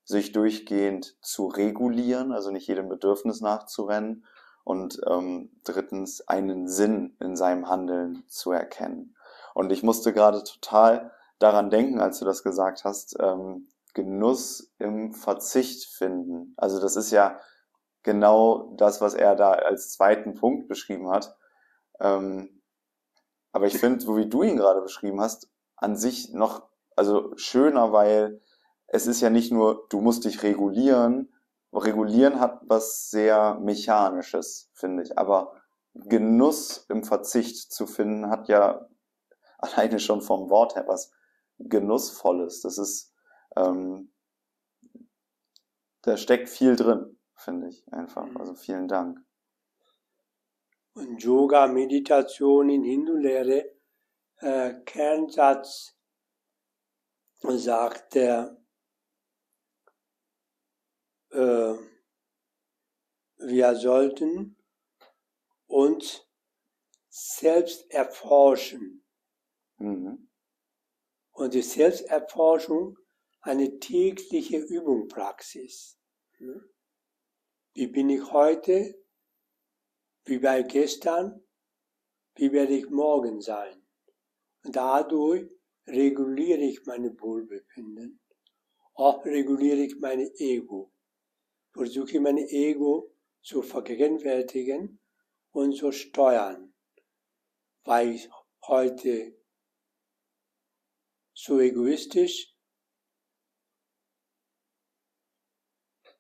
sich 0.06 0.32
durchgehend 0.32 1.18
zu 1.22 1.48
regulieren, 1.48 2.32
also 2.32 2.52
nicht 2.52 2.68
jedem 2.68 2.88
Bedürfnis 2.88 3.42
nachzurennen 3.42 4.26
und 4.64 5.02
ähm, 5.08 5.50
drittens 5.64 6.22
einen 6.28 6.68
Sinn 6.68 7.18
in 7.20 7.36
seinem 7.36 7.68
Handeln 7.68 8.24
zu 8.28 8.52
erkennen. 8.52 9.16
Und 9.56 9.72
ich 9.72 9.82
musste 9.82 10.14
gerade 10.14 10.44
total 10.44 11.12
daran 11.40 11.70
denken, 11.70 12.00
als 12.00 12.20
du 12.20 12.26
das 12.26 12.44
gesagt 12.44 12.84
hast, 12.84 13.18
ähm, 13.20 13.68
Genuss 13.94 14.72
im 14.78 15.14
Verzicht 15.14 15.90
finden. 15.90 16.54
Also 16.58 16.80
das 16.80 16.96
ist 16.96 17.12
ja 17.12 17.40
genau 18.04 18.74
das, 18.78 19.02
was 19.02 19.14
er 19.14 19.36
da 19.36 19.52
als 19.52 19.92
zweiten 19.92 20.36
Punkt 20.36 20.68
beschrieben 20.68 21.10
hat. 21.10 21.36
Ähm, 22.00 22.62
aber 23.52 23.66
ich 23.66 23.78
finde, 23.80 24.00
so 24.00 24.16
wie 24.16 24.30
du 24.30 24.44
ihn 24.44 24.58
gerade 24.58 24.82
beschrieben 24.82 25.20
hast, 25.20 25.50
an 25.76 25.96
sich 25.96 26.34
noch, 26.34 26.70
also 26.96 27.32
schöner, 27.36 27.92
weil 27.92 28.42
es 28.88 29.08
ist 29.08 29.22
ja 29.22 29.30
nicht 29.30 29.52
nur, 29.52 29.88
du 29.90 30.02
musst 30.02 30.26
dich 30.26 30.44
regulieren. 30.44 31.34
Regulieren 31.74 32.40
hat 32.40 32.62
was 32.68 33.10
sehr 33.10 33.56
Mechanisches, 33.60 34.70
finde 34.74 35.04
ich. 35.04 35.18
Aber 35.18 35.54
Genuss 35.94 36.86
im 36.90 37.04
Verzicht 37.04 37.72
zu 37.72 37.88
finden, 37.88 38.30
hat 38.30 38.48
ja 38.48 38.88
alleine 39.58 40.00
schon 40.00 40.22
vom 40.22 40.50
Wort 40.50 40.76
her 40.76 40.86
was 40.88 41.12
Genussvolles. 41.60 42.62
Das 42.62 42.78
ist, 42.78 43.14
ähm, 43.56 44.12
da 46.02 46.18
steckt 46.18 46.50
viel 46.50 46.76
drin, 46.76 47.20
finde 47.36 47.70
ich 47.70 47.84
einfach. 47.92 48.26
Mhm. 48.26 48.38
Also 48.38 48.56
vielen 48.56 48.88
Dank. 48.88 49.20
Und 50.94 51.22
Yoga, 51.24 51.68
Meditation 51.68 52.70
in 52.70 52.84
Hindu-Lehre 52.84 53.72
äh, 54.38 54.74
Kernsatz 54.86 55.96
sagt 57.42 58.16
er, 58.16 58.58
äh, 61.32 61.76
wir 63.38 63.76
sollten 63.76 64.58
uns 65.68 66.28
selbst 67.10 67.90
erforschen. 67.92 69.06
Mhm. 69.78 70.30
Und 71.40 71.54
die 71.54 71.62
Selbsterforschung 71.62 72.98
eine 73.40 73.80
tägliche 73.80 74.58
Übungpraxis. 74.58 75.98
Wie 77.74 77.88
bin 77.88 78.10
ich 78.10 78.30
heute? 78.34 79.02
Wie 80.26 80.44
war 80.44 80.60
ich 80.60 80.68
gestern? 80.68 81.42
Wie 82.36 82.52
werde 82.52 82.74
ich 82.74 82.90
morgen 82.90 83.40
sein? 83.40 83.88
Und 84.66 84.76
dadurch 84.76 85.50
reguliere 85.88 86.60
ich 86.60 86.86
meine 86.86 87.18
Wohlbefinden. 87.22 88.20
Auch 88.96 89.24
reguliere 89.24 89.84
ich 89.84 89.98
meine 89.98 90.30
Ego. 90.36 90.92
Versuche 91.72 92.20
mein 92.20 92.38
Ego 92.38 93.16
zu 93.42 93.62
vergegenwärtigen 93.62 95.00
und 95.52 95.74
zu 95.74 95.94
steuern. 95.94 96.74
Weil 97.86 98.10
ich 98.10 98.30
heute 98.68 99.39
so 101.42 101.58
egoistisch 101.62 102.54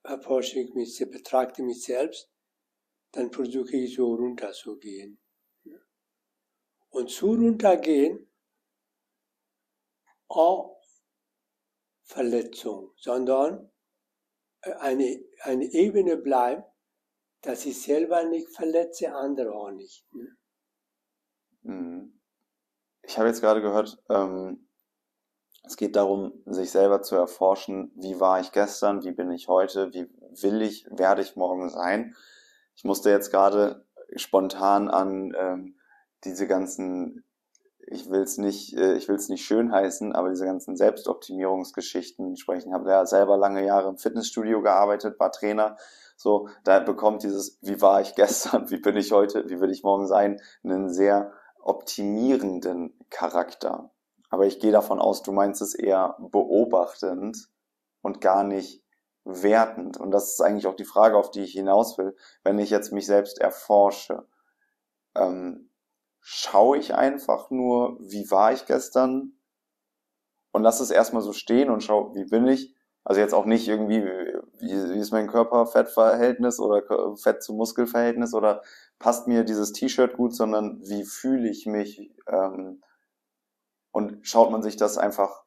erforsche 0.03 0.61
ich 0.61 0.73
mich, 0.73 0.97
betrachte 1.11 1.61
mich 1.61 1.83
selbst, 1.83 2.31
dann 3.11 3.29
versuche 3.29 3.75
ich 3.75 3.95
so 3.95 4.15
runterzugehen. 4.15 5.19
Und 6.89 7.09
zu 7.09 7.33
runtergehen 7.33 8.31
auch 10.29 10.81
Verletzung, 12.03 12.93
sondern 12.95 13.69
eine, 14.61 15.21
eine 15.41 15.65
Ebene 15.65 16.15
bleibt, 16.15 16.71
dass 17.41 17.65
ich 17.65 17.81
selber 17.81 18.23
nicht 18.23 18.47
verletze, 18.55 19.13
andere 19.13 19.53
auch 19.53 19.71
nicht. 19.71 20.07
Ne? 20.13 20.37
Mhm. 21.63 22.21
Ich 23.03 23.17
habe 23.17 23.27
jetzt 23.27 23.41
gerade 23.41 23.61
gehört, 23.61 24.01
ähm, 24.09 24.68
es 25.65 25.77
geht 25.77 25.95
darum, 25.95 26.33
sich 26.45 26.71
selber 26.71 27.01
zu 27.01 27.15
erforschen, 27.15 27.91
wie 27.95 28.19
war 28.19 28.39
ich 28.39 28.51
gestern, 28.51 29.03
wie 29.03 29.11
bin 29.11 29.31
ich 29.31 29.47
heute, 29.47 29.93
wie 29.93 30.09
will 30.41 30.61
ich, 30.61 30.85
werde 30.89 31.21
ich 31.21 31.35
morgen 31.35 31.69
sein. 31.69 32.15
Ich 32.75 32.83
musste 32.83 33.09
jetzt 33.09 33.31
gerade 33.31 33.85
spontan 34.15 34.89
an 34.89 35.33
ähm, 35.37 35.75
diese 36.23 36.47
ganzen 36.47 37.23
ich 37.91 38.09
will 38.09 38.21
es 38.21 38.37
nicht, 38.37 38.77
äh, 38.77 38.93
ich 38.93 39.07
will 39.07 39.15
es 39.15 39.29
nicht 39.29 39.45
schön 39.45 39.71
heißen, 39.71 40.13
aber 40.13 40.29
diese 40.29 40.45
ganzen 40.45 40.75
Selbstoptimierungsgeschichten 40.75 42.37
sprechen. 42.37 42.69
Ich 42.69 42.73
habe 42.73 42.89
ja 42.89 43.05
selber 43.05 43.37
lange 43.37 43.65
Jahre 43.65 43.89
im 43.89 43.97
Fitnessstudio 43.97 44.61
gearbeitet, 44.61 45.19
war 45.19 45.31
Trainer. 45.31 45.77
So, 46.15 46.49
da 46.63 46.79
bekommt 46.79 47.23
dieses, 47.23 47.57
wie 47.61 47.81
war 47.81 48.01
ich 48.01 48.15
gestern, 48.15 48.69
wie 48.69 48.77
bin 48.77 48.95
ich 48.95 49.11
heute, 49.11 49.49
wie 49.49 49.59
will 49.59 49.71
ich 49.71 49.83
morgen 49.83 50.07
sein, 50.07 50.39
einen 50.63 50.89
sehr 50.89 51.33
optimierenden 51.61 52.97
Charakter. 53.09 53.91
Aber 54.29 54.45
ich 54.45 54.59
gehe 54.59 54.71
davon 54.71 54.99
aus, 54.99 55.23
du 55.23 55.31
meinst 55.31 55.61
es 55.61 55.73
eher 55.73 56.15
beobachtend 56.19 57.49
und 58.01 58.21
gar 58.21 58.43
nicht 58.43 58.83
wertend. 59.23 59.97
Und 59.97 60.11
das 60.11 60.31
ist 60.31 60.41
eigentlich 60.41 60.67
auch 60.67 60.75
die 60.75 60.85
Frage, 60.85 61.17
auf 61.17 61.31
die 61.31 61.41
ich 61.41 61.53
hinaus 61.53 61.97
will. 61.97 62.15
Wenn 62.43 62.59
ich 62.59 62.69
jetzt 62.69 62.91
mich 62.91 63.05
selbst 63.05 63.39
erforsche, 63.39 64.25
ähm, 65.15 65.69
schaue 66.21 66.77
ich 66.77 66.93
einfach 66.93 67.49
nur, 67.49 67.97
wie 67.99 68.29
war 68.29 68.53
ich 68.53 68.65
gestern 68.65 69.33
und 70.51 70.63
lass 70.63 70.79
es 70.79 70.91
erstmal 70.91 71.21
so 71.21 71.33
stehen 71.33 71.69
und 71.69 71.83
schau, 71.83 72.13
wie 72.15 72.25
bin 72.25 72.47
ich. 72.47 72.75
Also 73.03 73.21
jetzt 73.21 73.33
auch 73.33 73.45
nicht 73.45 73.67
irgendwie, 73.67 74.03
wie, 74.03 74.93
wie 74.93 74.99
ist 74.99 75.11
mein 75.11 75.27
Körperfettverhältnis 75.27 76.59
oder 76.59 76.83
Fett 77.15 77.41
zu 77.41 77.53
Muskelverhältnis 77.53 78.33
oder 78.33 78.61
passt 78.99 79.27
mir 79.27 79.43
dieses 79.43 79.71
T-Shirt 79.71 80.15
gut, 80.15 80.35
sondern 80.35 80.79
wie 80.81 81.05
fühle 81.05 81.49
ich 81.49 81.65
mich 81.65 82.11
ähm, 82.27 82.83
und 83.91 84.25
schaut 84.27 84.51
man 84.51 84.61
sich 84.61 84.77
das 84.77 84.97
einfach 84.97 85.43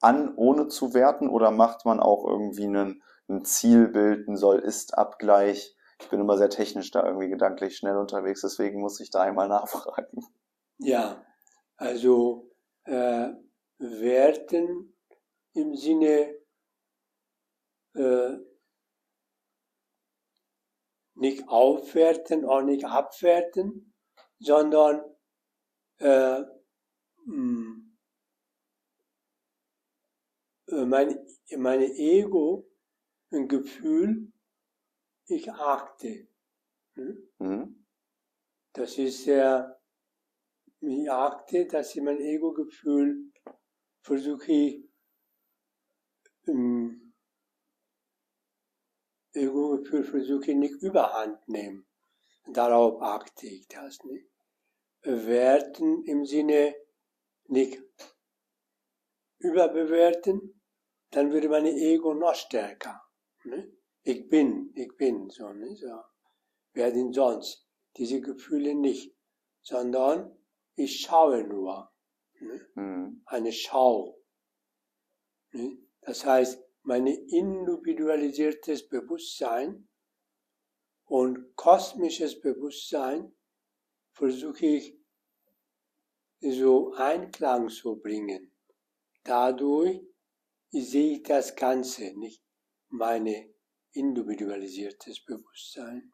an, 0.00 0.34
ohne 0.36 0.68
zu 0.68 0.94
werten 0.94 1.28
oder 1.28 1.50
macht 1.50 1.84
man 1.84 2.00
auch 2.00 2.26
irgendwie 2.26 2.64
einen, 2.64 3.02
ein 3.28 3.44
Zielbild, 3.44 4.28
ein 4.28 4.36
Soll-Ist-Abgleich? 4.36 5.76
Ich 6.00 6.08
bin 6.10 6.20
immer 6.20 6.36
sehr 6.36 6.50
technisch 6.50 6.90
da 6.90 7.04
irgendwie 7.06 7.28
gedanklich 7.28 7.76
schnell 7.76 7.96
unterwegs, 7.96 8.42
deswegen 8.42 8.80
muss 8.80 9.00
ich 9.00 9.10
da 9.10 9.22
einmal 9.22 9.48
nachfragen. 9.48 10.26
Ja, 10.78 11.24
also 11.76 12.50
äh, 12.84 13.28
werten 13.78 14.94
im 15.54 15.74
Sinne 15.76 16.34
äh, 17.94 18.36
nicht 21.14 21.48
aufwerten, 21.48 22.44
auch 22.44 22.62
nicht 22.62 22.84
abwerten, 22.84 23.94
sondern 24.40 25.02
äh, 25.98 26.42
hm, 27.24 27.83
äh, 30.74 30.84
mein, 30.86 31.18
meine 31.56 31.86
Ego, 31.86 32.68
ein 33.30 33.48
Gefühl, 33.48 34.32
ich 35.26 35.50
achte. 35.50 36.28
Ne? 36.94 37.16
Mhm. 37.38 37.86
Das 38.72 38.98
ist 38.98 39.24
sehr, 39.24 39.80
ich 40.80 41.10
achte, 41.10 41.66
dass 41.66 41.94
ich 41.94 42.02
mein 42.02 42.20
Ego-Gefühl 42.20 43.32
versuche, 44.02 44.84
ähm, 46.46 47.14
Ego-Gefühl 49.32 50.04
versuche 50.04 50.50
ich 50.50 50.56
nicht 50.56 50.82
überhand 50.82 51.48
nehmen. 51.48 51.86
Darauf 52.52 53.00
achte 53.00 53.46
ich 53.46 53.66
das 53.68 54.02
nicht. 54.04 54.28
Werten 55.02 56.04
im 56.04 56.24
Sinne 56.24 56.74
nicht 57.46 57.82
überbewerten, 59.38 60.60
dann 61.16 61.32
würde 61.32 61.48
meine 61.48 61.70
Ego 61.70 62.14
noch 62.14 62.34
stärker. 62.34 63.02
Ne? 63.44 63.72
Ich 64.02 64.28
bin, 64.28 64.72
ich 64.74 64.96
bin, 64.96 65.30
so, 65.30 65.48
ne? 65.52 65.76
so. 65.76 66.00
Wer 66.72 66.90
denn 66.90 67.12
sonst? 67.12 67.66
Diese 67.96 68.20
Gefühle 68.20 68.74
nicht, 68.74 69.16
sondern 69.62 70.36
ich 70.74 71.00
schaue 71.00 71.44
nur. 71.44 71.92
Ne? 72.40 72.66
Mhm. 72.74 73.22
Eine 73.26 73.52
Schau. 73.52 74.18
Ne? 75.52 75.78
Das 76.00 76.26
heißt, 76.26 76.60
mein 76.82 77.06
individualisiertes 77.06 78.88
Bewusstsein 78.88 79.88
und 81.06 81.54
kosmisches 81.54 82.40
Bewusstsein 82.40 83.32
versuche 84.12 84.66
ich 84.66 84.98
so 86.40 86.92
Einklang 86.94 87.68
zu 87.68 87.96
bringen. 88.00 88.52
Dadurch 89.22 90.02
sehe 90.82 91.16
ich 91.16 91.22
das 91.22 91.54
Ganze, 91.54 92.12
nicht 92.18 92.42
meine 92.88 93.52
individualisiertes 93.92 95.24
Bewusstsein. 95.24 96.12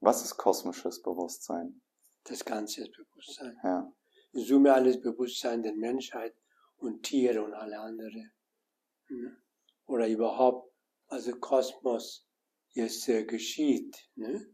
Was 0.00 0.24
ist 0.24 0.36
kosmisches 0.36 1.02
Bewusstsein? 1.02 1.80
Das 2.24 2.44
ganze 2.44 2.88
Bewusstsein. 2.90 3.56
Ja. 3.62 3.92
In 4.32 4.44
Summe 4.44 4.72
alles 4.72 5.00
Bewusstsein 5.00 5.62
der 5.62 5.74
Menschheit 5.74 6.34
und 6.76 7.02
Tiere 7.02 7.42
und 7.42 7.54
alle 7.54 7.78
anderen. 7.78 8.32
Hm 9.06 9.44
oder 9.86 10.08
überhaupt, 10.08 10.72
also 11.08 11.32
Kosmos 11.38 12.26
jetzt 12.72 13.08
äh, 13.08 13.24
geschieht. 13.24 14.08
Ne? 14.14 14.46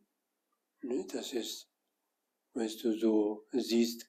Ne? 0.83 1.07
Das 1.07 1.33
ist, 1.33 1.71
wenn 2.55 2.69
du 2.83 2.99
so 2.99 3.47
siehst, 3.53 4.09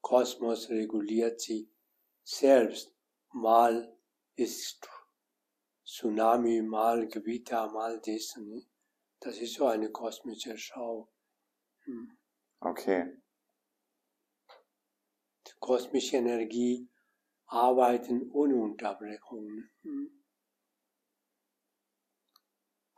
Kosmos 0.00 0.68
reguliert 0.68 1.40
sich 1.40 1.68
selbst. 2.22 2.94
Mal 3.34 3.96
ist 4.36 4.88
Tsunami, 5.84 6.62
mal 6.62 7.06
Gewitter, 7.08 7.70
mal 7.70 8.00
das. 8.00 8.36
Ne? 8.36 8.66
Das 9.20 9.38
ist 9.38 9.54
so 9.54 9.66
eine 9.66 9.90
kosmische 9.90 10.56
Schau. 10.56 11.12
Hm. 11.84 12.16
Okay. 12.60 13.16
Die 15.46 15.58
kosmische 15.58 16.16
Energie 16.16 16.88
arbeiten 17.46 18.30
ohne 18.30 18.56
Unterbrechung. 18.56 19.64
Hm 19.82 20.22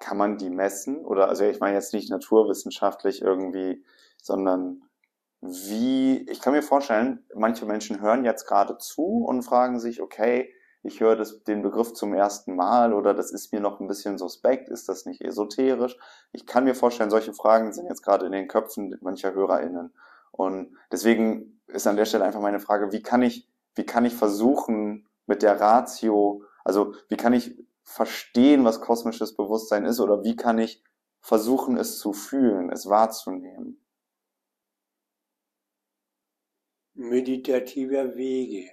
kann 0.04 0.18
man 0.18 0.36
die 0.36 0.50
messen? 0.50 1.02
Oder, 1.04 1.28
also 1.28 1.44
ich 1.44 1.60
meine 1.60 1.76
jetzt 1.76 1.94
nicht 1.94 2.10
naturwissenschaftlich 2.10 3.22
irgendwie, 3.22 3.82
sondern 4.20 4.82
wie, 5.40 6.28
ich 6.28 6.40
kann 6.40 6.52
mir 6.52 6.62
vorstellen, 6.62 7.24
manche 7.34 7.64
Menschen 7.64 8.00
hören 8.02 8.24
jetzt 8.24 8.46
gerade 8.46 8.76
zu 8.76 9.24
und 9.24 9.42
fragen 9.42 9.80
sich, 9.80 10.02
okay, 10.02 10.52
ich 10.84 11.00
höre 11.00 11.16
das, 11.16 11.42
den 11.44 11.62
Begriff 11.62 11.94
zum 11.94 12.12
ersten 12.12 12.54
Mal 12.54 12.92
oder 12.92 13.14
das 13.14 13.32
ist 13.32 13.52
mir 13.52 13.60
noch 13.60 13.80
ein 13.80 13.88
bisschen 13.88 14.18
suspekt, 14.18 14.68
ist 14.68 14.88
das 14.88 15.06
nicht 15.06 15.22
esoterisch? 15.22 15.96
Ich 16.32 16.46
kann 16.46 16.64
mir 16.64 16.74
vorstellen, 16.74 17.10
solche 17.10 17.32
Fragen 17.32 17.72
sind 17.72 17.86
jetzt 17.88 18.02
gerade 18.02 18.26
in 18.26 18.32
den 18.32 18.48
Köpfen 18.48 18.94
mancher 19.00 19.32
HörerInnen. 19.32 19.94
Und 20.30 20.76
deswegen 20.92 21.60
ist 21.68 21.86
an 21.86 21.96
der 21.96 22.04
Stelle 22.04 22.24
einfach 22.24 22.42
meine 22.42 22.60
Frage, 22.60 22.92
wie 22.92 23.02
kann 23.02 23.22
ich, 23.22 23.48
wie 23.74 23.86
kann 23.86 24.04
ich 24.04 24.14
versuchen, 24.14 25.08
mit 25.26 25.42
der 25.42 25.58
Ratio, 25.58 26.42
also 26.64 26.94
wie 27.08 27.16
kann 27.16 27.32
ich 27.32 27.56
verstehen, 27.82 28.64
was 28.64 28.82
kosmisches 28.82 29.34
Bewusstsein 29.34 29.86
ist 29.86 30.00
oder 30.00 30.22
wie 30.22 30.36
kann 30.36 30.58
ich 30.58 30.84
versuchen, 31.20 31.78
es 31.78 31.98
zu 31.98 32.12
fühlen, 32.12 32.70
es 32.70 32.90
wahrzunehmen? 32.90 33.80
Meditativer 36.92 38.14
Wege. 38.16 38.70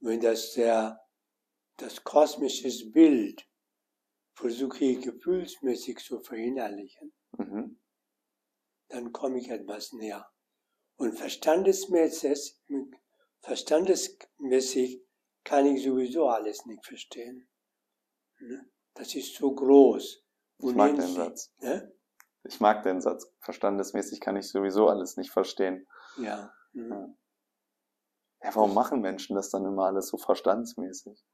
Wenn 0.00 0.20
das 0.20 0.52
der, 0.54 1.00
das 1.76 2.04
kosmische 2.04 2.68
Bild 2.90 3.44
versuche 4.34 4.84
ich 4.84 5.00
gefühlsmäßig 5.00 5.98
zu 5.98 6.20
verinnerlichen, 6.20 7.12
mhm. 7.36 7.80
dann 8.88 9.12
komme 9.12 9.38
ich 9.38 9.50
etwas 9.50 9.92
näher. 9.92 10.28
Und 10.96 11.16
verstandesmäßig, 11.16 12.56
verstandesmäßig 13.40 15.02
kann 15.44 15.66
ich 15.66 15.82
sowieso 15.82 16.28
alles 16.28 16.66
nicht 16.66 16.84
verstehen. 16.84 17.48
Ne? 18.40 18.70
Das 18.94 19.14
ist 19.14 19.34
so 19.36 19.54
groß. 19.54 20.24
Ich 20.58 20.74
mag 20.74 20.96
den 20.96 21.14
Satz. 21.14 21.52
Ne? 21.58 21.92
Ich 22.44 22.60
mag 22.60 22.82
den 22.82 23.00
Satz. 23.00 23.30
Verstandesmäßig 23.40 24.20
kann 24.20 24.36
ich 24.36 24.48
sowieso 24.48 24.88
alles 24.88 25.16
nicht 25.16 25.30
verstehen. 25.30 25.86
Ja. 26.18 26.52
Mhm. 26.72 26.90
Ja. 26.90 27.14
Ja, 28.42 28.54
warum 28.54 28.74
machen 28.74 29.00
Menschen 29.00 29.34
das 29.36 29.50
dann 29.50 29.64
immer 29.64 29.86
alles 29.86 30.08
so 30.08 30.16
verstandsmäßig? 30.16 31.24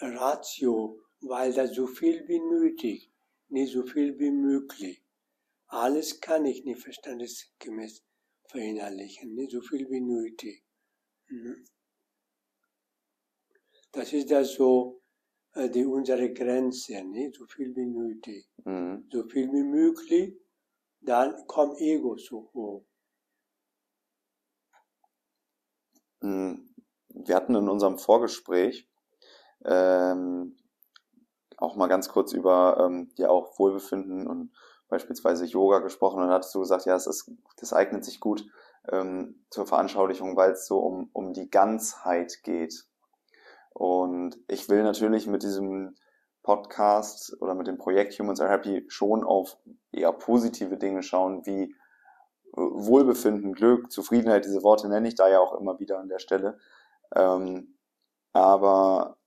Ratio, 0.00 0.98
weil 1.20 1.52
da 1.52 1.66
so 1.66 1.86
viel 1.86 2.26
wie 2.26 2.40
nötig, 2.40 3.12
nicht 3.48 3.72
so 3.72 3.84
viel 3.84 4.18
wie 4.18 4.30
möglich. 4.30 5.02
Alles 5.66 6.20
kann 6.20 6.46
ich 6.46 6.64
nicht 6.64 6.80
verstandesgemäß 6.82 8.02
verinnerlichen, 8.48 9.34
nicht 9.34 9.52
so 9.52 9.60
viel 9.60 9.88
wie 9.90 10.00
nötig. 10.00 10.64
Mhm. 11.28 11.64
Das 13.92 14.12
ist 14.12 14.30
ja 14.30 14.42
so, 14.44 15.02
äh, 15.54 15.68
die 15.68 15.84
unsere 15.84 16.32
Grenze, 16.32 17.02
nicht? 17.04 17.36
so 17.36 17.46
viel 17.46 17.74
wie 17.76 17.86
nötig, 17.86 18.48
mhm. 18.64 19.08
so 19.10 19.28
viel 19.28 19.50
wie 19.52 19.62
möglich, 19.62 20.36
dann 21.00 21.46
kommt 21.46 21.80
Ego 21.80 22.16
so 22.16 22.50
hoch. 22.52 22.84
Mhm. 22.84 22.86
Wir 26.20 27.36
hatten 27.36 27.54
in 27.54 27.68
unserem 27.68 27.98
Vorgespräch 27.98 28.88
ähm, 29.64 30.56
auch 31.56 31.76
mal 31.76 31.88
ganz 31.88 32.08
kurz 32.08 32.32
über 32.32 32.78
ähm, 32.80 33.10
ja 33.16 33.28
auch 33.28 33.58
Wohlbefinden 33.58 34.26
und 34.26 34.52
beispielsweise 34.88 35.44
Yoga 35.44 35.78
gesprochen 35.78 36.22
und 36.22 36.30
hattest 36.30 36.54
du 36.54 36.60
gesagt, 36.60 36.84
ja, 36.84 36.94
das, 36.94 37.06
ist, 37.06 37.30
das 37.58 37.72
eignet 37.72 38.04
sich 38.04 38.20
gut 38.20 38.44
ähm, 38.90 39.44
zur 39.50 39.66
Veranschaulichung, 39.66 40.36
weil 40.36 40.52
es 40.52 40.66
so 40.66 40.78
um, 40.78 41.10
um 41.12 41.32
die 41.32 41.50
Ganzheit 41.50 42.42
geht. 42.42 42.86
Und 43.72 44.36
ich 44.48 44.68
will 44.68 44.82
natürlich 44.82 45.26
mit 45.26 45.42
diesem 45.42 45.94
Podcast 46.42 47.36
oder 47.40 47.54
mit 47.54 47.66
dem 47.66 47.78
Projekt 47.78 48.18
Humans 48.18 48.40
Are 48.40 48.50
Happy 48.50 48.84
schon 48.88 49.22
auf 49.22 49.56
eher 49.92 50.12
positive 50.12 50.76
Dinge 50.76 51.02
schauen, 51.02 51.46
wie 51.46 51.74
Wohlbefinden, 52.60 53.54
Glück, 53.54 53.90
Zufriedenheit, 53.90 54.44
diese 54.44 54.62
Worte 54.62 54.88
nenne 54.88 55.08
ich 55.08 55.14
da 55.14 55.28
ja 55.28 55.40
auch 55.40 55.54
immer 55.54 55.78
wieder 55.78 55.98
an 55.98 56.08
der 56.08 56.18
Stelle. 56.18 56.58
Ähm, 57.14 57.78
aber 58.32 59.18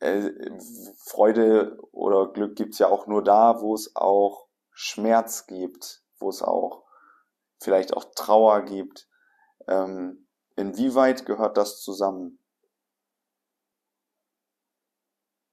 äh, 0.00 0.30
Freude 1.04 1.78
oder 1.92 2.32
Glück 2.32 2.56
gibt's 2.56 2.78
ja 2.78 2.88
auch 2.88 3.06
nur 3.06 3.22
da, 3.22 3.60
wo 3.60 3.74
es 3.74 3.94
auch 3.94 4.48
Schmerz 4.72 5.46
gibt, 5.46 6.02
wo 6.18 6.28
es 6.28 6.42
auch 6.42 6.84
vielleicht 7.60 7.96
auch 7.96 8.04
Trauer 8.14 8.62
gibt. 8.62 9.08
Ähm, 9.66 10.28
inwieweit 10.56 11.26
gehört 11.26 11.56
das 11.56 11.80
zusammen? 11.82 12.38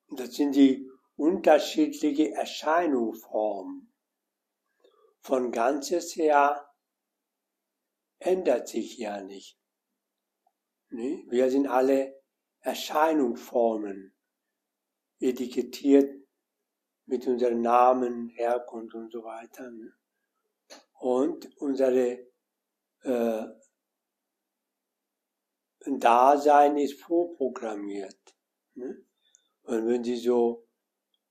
Das 0.10 0.34
sind 0.34 0.56
die 0.56 0.90
unterschiedliche 1.16 2.32
Erscheinungsformen. 2.34 3.92
Von 5.22 5.52
ganzes 5.52 6.16
her 6.16 6.65
ändert 8.20 8.68
sich 8.68 8.98
ja 8.98 9.22
nicht. 9.24 9.60
Wir 10.90 11.50
sind 11.50 11.68
alle 11.68 12.22
Erscheinungsformen, 12.62 14.16
etikettiert 15.20 16.10
mit 17.06 17.28
unseren 17.28 17.62
Namen, 17.62 18.30
Herkunft 18.30 18.96
und 18.96 19.12
so 19.12 19.24
weiter. 19.24 19.72
Und 20.94 21.56
unsere 21.58 22.28
äh, 23.02 23.46
Dasein 25.86 26.78
ist 26.78 27.00
vorprogrammiert. 27.02 28.36
Und 28.76 29.88
wenn 29.88 30.04
Sie 30.04 30.18
so 30.18 30.68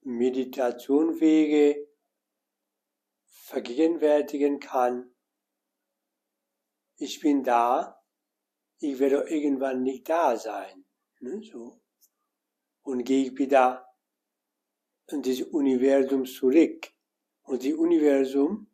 Meditationwege 0.03 1.89
vergegenwärtigen 3.25 4.61
kann, 4.61 5.14
ich 6.97 7.21
bin 7.21 7.43
da, 7.43 8.01
ich 8.79 8.99
werde 8.99 9.29
irgendwann 9.29 9.83
nicht 9.83 10.09
da 10.09 10.37
sein. 10.37 10.85
Ne, 11.21 11.43
so. 11.43 11.81
Und 12.83 13.05
gehe 13.05 13.27
ich 13.27 13.39
wieder 13.39 13.87
in 15.09 15.23
das 15.23 15.41
Universum 15.43 16.25
zurück. 16.25 16.91
Und 17.43 17.65
das 17.65 17.73
Universum 17.73 18.69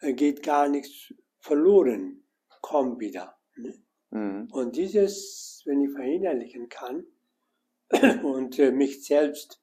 äh, 0.00 0.12
geht 0.14 0.42
gar 0.42 0.68
nichts 0.68 1.12
verloren, 1.38 2.24
kommt 2.60 3.00
wieder. 3.00 3.38
Ne? 3.56 3.82
Mhm. 4.10 4.48
Und 4.52 4.76
dieses, 4.76 5.62
wenn 5.66 5.82
ich 5.82 5.92
verinnerlichen 5.92 6.68
kann 6.68 7.06
und 8.22 8.58
äh, 8.58 8.70
mich 8.70 9.04
selbst 9.04 9.60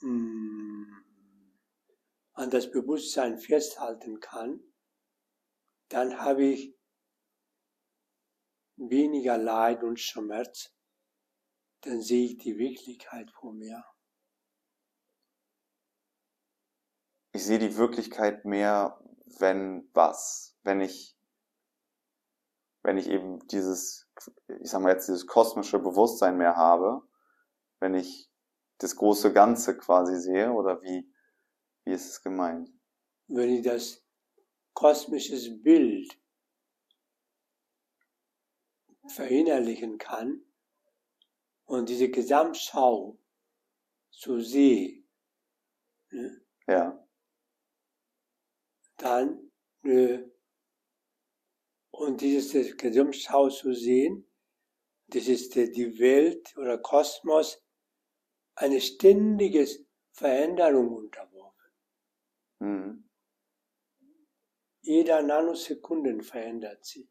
mh, 0.00 0.10
mm, 0.10 1.04
an 2.34 2.50
das 2.50 2.70
Bewusstsein 2.70 3.38
festhalten 3.38 4.20
kann, 4.20 4.60
dann 5.88 6.20
habe 6.20 6.44
ich 6.44 6.76
weniger 8.76 9.38
Leid 9.38 9.82
und 9.82 9.98
Schmerz, 9.98 10.72
dann 11.82 12.00
sehe 12.00 12.26
ich 12.26 12.38
die 12.38 12.58
Wirklichkeit 12.58 13.30
vor 13.30 13.52
mir. 13.52 13.84
Ich 17.32 17.44
sehe 17.44 17.58
die 17.58 17.76
Wirklichkeit 17.76 18.44
mehr, 18.44 19.00
wenn 19.38 19.88
was, 19.94 20.56
wenn 20.62 20.80
ich, 20.80 21.16
wenn 22.82 22.96
ich 22.96 23.08
eben 23.08 23.46
dieses, 23.48 24.10
ich 24.60 24.70
sag 24.70 24.82
mal 24.82 24.92
jetzt 24.92 25.08
dieses 25.08 25.26
kosmische 25.26 25.78
Bewusstsein 25.78 26.36
mehr 26.36 26.56
habe, 26.56 27.02
wenn 27.80 27.94
ich 27.94 28.30
das 28.78 28.96
große 28.96 29.32
Ganze 29.32 29.76
quasi 29.76 30.16
sehe, 30.20 30.52
oder 30.52 30.82
wie, 30.82 31.12
wie 31.84 31.92
ist 31.92 32.08
es 32.08 32.22
gemeint? 32.22 32.70
Wenn 33.28 33.50
ich 33.50 33.62
das 33.62 34.07
kosmisches 34.78 35.60
Bild 35.60 36.16
verinnerlichen 39.08 39.98
kann 39.98 40.40
und 41.64 41.88
diese 41.88 42.08
Gesamtschau 42.10 43.18
so 44.10 44.38
sehe, 44.38 45.02
ne? 46.10 46.40
ja. 46.68 47.04
dann 48.98 49.50
ne, 49.82 50.30
und 51.90 52.20
dieses 52.20 52.76
Gesamtschau 52.76 53.48
zu 53.48 53.74
sehen, 53.74 54.30
das 55.08 55.26
ist 55.26 55.56
die 55.56 55.98
Welt 55.98 56.56
oder 56.56 56.78
Kosmos, 56.78 57.60
eine 58.54 58.80
ständige 58.80 59.66
Veränderung 60.12 60.92
unterworfen. 60.92 61.72
Mhm. 62.60 63.07
Jeder 64.88 65.20
Nanosekunden 65.20 66.22
verändert 66.22 66.82
sie. 66.82 67.10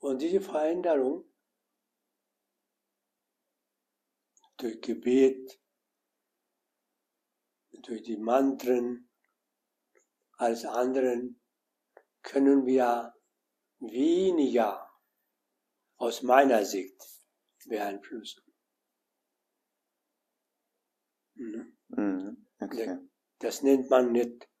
Und 0.00 0.20
diese 0.20 0.42
Veränderung 0.42 1.32
durch 4.58 4.82
Gebet, 4.82 5.58
durch 7.70 8.02
die 8.02 8.18
Mantren 8.18 9.08
als 10.32 10.66
anderen 10.66 11.40
können 12.20 12.66
wir 12.66 13.14
weniger 13.78 14.90
aus 15.96 16.22
meiner 16.22 16.66
Sicht 16.66 17.00
beeinflussen. 17.64 18.44
Mhm. 21.32 22.46
Okay. 22.58 22.98
Das 23.38 23.62
nennt 23.62 23.88
man 23.88 24.12
nicht 24.12 24.51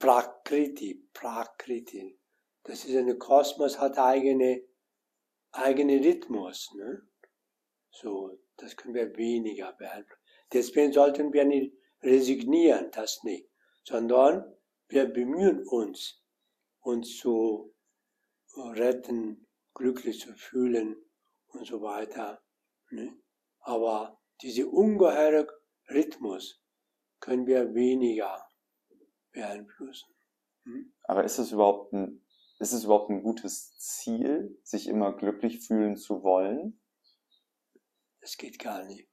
Prakriti, 0.00 0.94
Prakriti. 1.12 2.18
Das 2.64 2.86
ist 2.86 2.96
eine 2.96 3.18
Kosmos, 3.18 3.78
hat 3.78 3.98
eigene, 3.98 4.62
eigene 5.52 6.02
Rhythmus. 6.02 6.72
Ne? 6.74 7.02
So, 7.90 8.40
das 8.56 8.74
können 8.76 8.94
wir 8.94 9.14
weniger 9.16 9.74
beeinflussen. 9.74 10.22
Deswegen 10.54 10.92
sollten 10.94 11.34
wir 11.34 11.44
nicht 11.44 11.76
resignieren, 12.02 12.90
das 12.92 13.22
nicht, 13.24 13.46
sondern 13.84 14.56
wir 14.88 15.04
bemühen 15.04 15.68
uns, 15.68 16.24
uns 16.80 17.18
zu 17.18 17.74
retten, 18.56 19.46
glücklich 19.74 20.18
zu 20.18 20.32
fühlen 20.34 20.96
und 21.48 21.66
so 21.66 21.82
weiter. 21.82 22.42
Ne? 22.88 23.20
Aber 23.58 24.18
diese 24.40 24.66
ungeheure 24.66 25.46
Rhythmus 25.90 26.58
können 27.20 27.46
wir 27.46 27.74
weniger 27.74 28.49
beeinflussen. 29.32 30.14
Hm? 30.64 30.92
Aber 31.04 31.24
ist 31.24 31.38
es 31.38 31.52
überhaupt 31.52 31.92
ein 31.92 32.24
ist 32.60 32.74
es 32.74 32.84
überhaupt 32.84 33.08
ein 33.08 33.22
gutes 33.22 33.74
Ziel, 33.78 34.60
sich 34.62 34.86
immer 34.86 35.16
glücklich 35.16 35.66
fühlen 35.66 35.96
zu 35.96 36.22
wollen? 36.22 36.78
Das 38.20 38.36
geht 38.36 38.58
gar 38.58 38.84
nicht. 38.84 39.08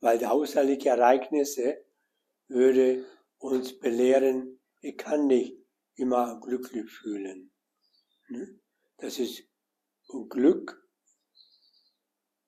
Weil 0.00 0.18
die 0.18 0.26
außerliche 0.26 0.90
Ereignisse 0.90 1.86
würde 2.48 3.06
uns 3.38 3.78
belehren, 3.78 4.60
ich 4.80 4.98
kann 4.98 5.26
nicht 5.26 5.56
immer 5.94 6.38
glücklich 6.40 6.90
fühlen. 6.90 7.50
Ne? 8.28 8.60
Das 8.98 9.18
ist 9.18 9.48
Glück 10.28 10.86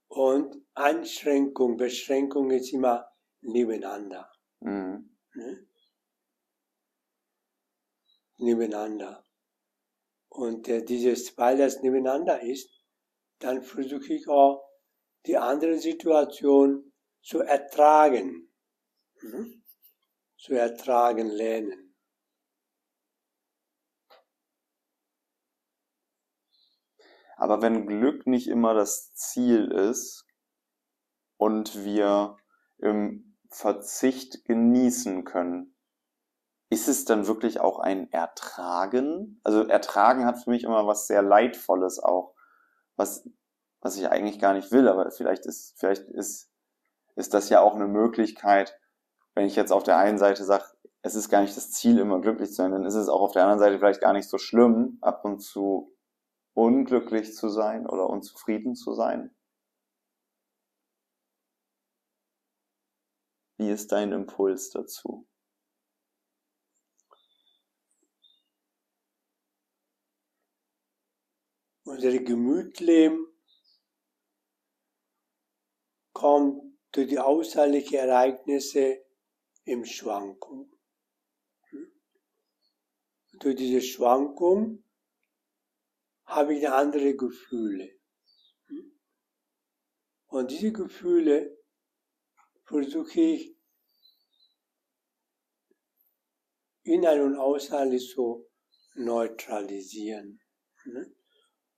und 0.09 0.62
Einschränkung, 0.75 1.79
Beschränkung 1.79 2.51
ist 2.51 2.70
immer 2.70 3.11
nebeneinander. 3.40 4.31
Mhm. 4.61 5.16
Ne? 5.33 5.66
Nebeneinander. 8.37 9.25
Und 10.29 10.68
äh, 10.68 10.85
dieses, 10.85 11.37
weil 11.38 11.59
das 11.59 11.83
nebeneinander 11.83 12.42
ist, 12.42 12.68
dann 13.38 13.62
versuche 13.62 14.12
ich 14.12 14.29
auch 14.29 14.68
die 15.27 15.37
andere 15.37 15.79
Situation 15.79 16.92
zu 17.23 17.40
ertragen. 17.40 18.53
Mhm. 19.23 19.62
Zu 20.37 20.55
ertragen 20.55 21.29
lernen. 21.29 21.85
Aber 27.37 27.62
wenn 27.62 27.87
Glück 27.87 28.27
nicht 28.27 28.49
immer 28.49 28.75
das 28.75 29.12
Ziel 29.14 29.70
ist 29.70 30.27
und 31.37 31.85
wir 31.85 32.37
im 32.79 33.37
Verzicht 33.51 34.44
genießen 34.44 35.25
können, 35.25 35.74
ist 36.75 36.89
es 36.89 37.05
dann 37.05 37.29
wirklich 37.29 37.61
auch 37.61 37.79
ein 37.79 38.11
Ertragen? 38.13 39.41
Also 39.45 39.65
Ertragen 39.65 40.27
hat 40.27 40.43
für 40.43 40.51
mich 40.51 40.65
immer 40.65 40.89
was 40.89 41.07
sehr 41.07 41.23
Leidvolles 41.23 42.01
auch, 42.01 42.35
was, 42.97 43.29
was 43.81 43.97
ich 43.97 44.09
eigentlich 44.11 44.41
gar 44.41 44.55
nicht 44.55 44.73
will, 44.73 44.89
aber 44.89 45.09
vielleicht 45.13 45.47
ist, 45.47 45.79
vielleicht 45.79 46.03
ist, 46.09 46.51
ist 47.15 47.33
das 47.33 47.49
ja 47.49 47.61
auch 47.61 47.77
eine 47.77 47.87
Möglichkeit, 47.87 48.77
wenn 49.37 49.47
ich 49.47 49.55
jetzt 49.55 49.71
auf 49.71 49.85
der 49.85 49.99
einen 49.99 50.19
Seite 50.19 50.45
sage, 50.45 50.65
es 51.03 51.15
ist 51.15 51.29
gar 51.29 51.43
nicht 51.43 51.57
das 51.57 51.71
Ziel, 51.71 51.99
immer 51.99 52.21
glücklich 52.21 52.49
zu 52.49 52.57
sein, 52.57 52.73
dann 52.73 52.85
ist 52.85 52.97
es 52.97 53.09
auch 53.09 53.21
auf 53.21 53.33
der 53.33 53.43
anderen 53.43 53.61
Seite 53.61 53.79
vielleicht 53.79 54.01
gar 54.01 54.13
nicht 54.13 54.29
so 54.29 54.39
schlimm, 54.39 54.99
ab 55.01 55.25
und 55.25 55.39
zu 55.41 55.97
unglücklich 56.55 57.35
zu 57.37 57.49
sein 57.49 57.87
oder 57.87 58.11
unzufrieden 58.11 58.75
zu 58.75 58.95
sein. 58.95 59.33
Wie 63.59 63.71
ist 63.71 63.93
dein 63.93 64.11
Impuls 64.11 64.71
dazu? 64.71 65.29
Unser 71.87 72.18
Gemütleben 72.18 73.27
kommt 76.14 76.79
durch 76.92 77.09
die 77.09 77.18
außerlichen 77.18 77.99
Ereignisse 77.99 79.05
im 79.64 79.85
Schwankung. 79.85 80.73
Durch 83.40 83.57
diese 83.57 83.83
Schwankung 83.83 84.85
habe 86.25 86.55
ich 86.55 86.68
andere 86.68 87.14
Gefühle. 87.14 88.01
Und 90.29 90.51
diese 90.51 90.73
Gefühle 90.73 91.59
versuche 92.64 93.20
ich 93.20 93.57
innen 96.83 97.20
und 97.20 97.37
außerlich 97.37 98.11
so 98.11 98.51
neutralisieren. 98.94 100.40
Ne? 100.87 101.13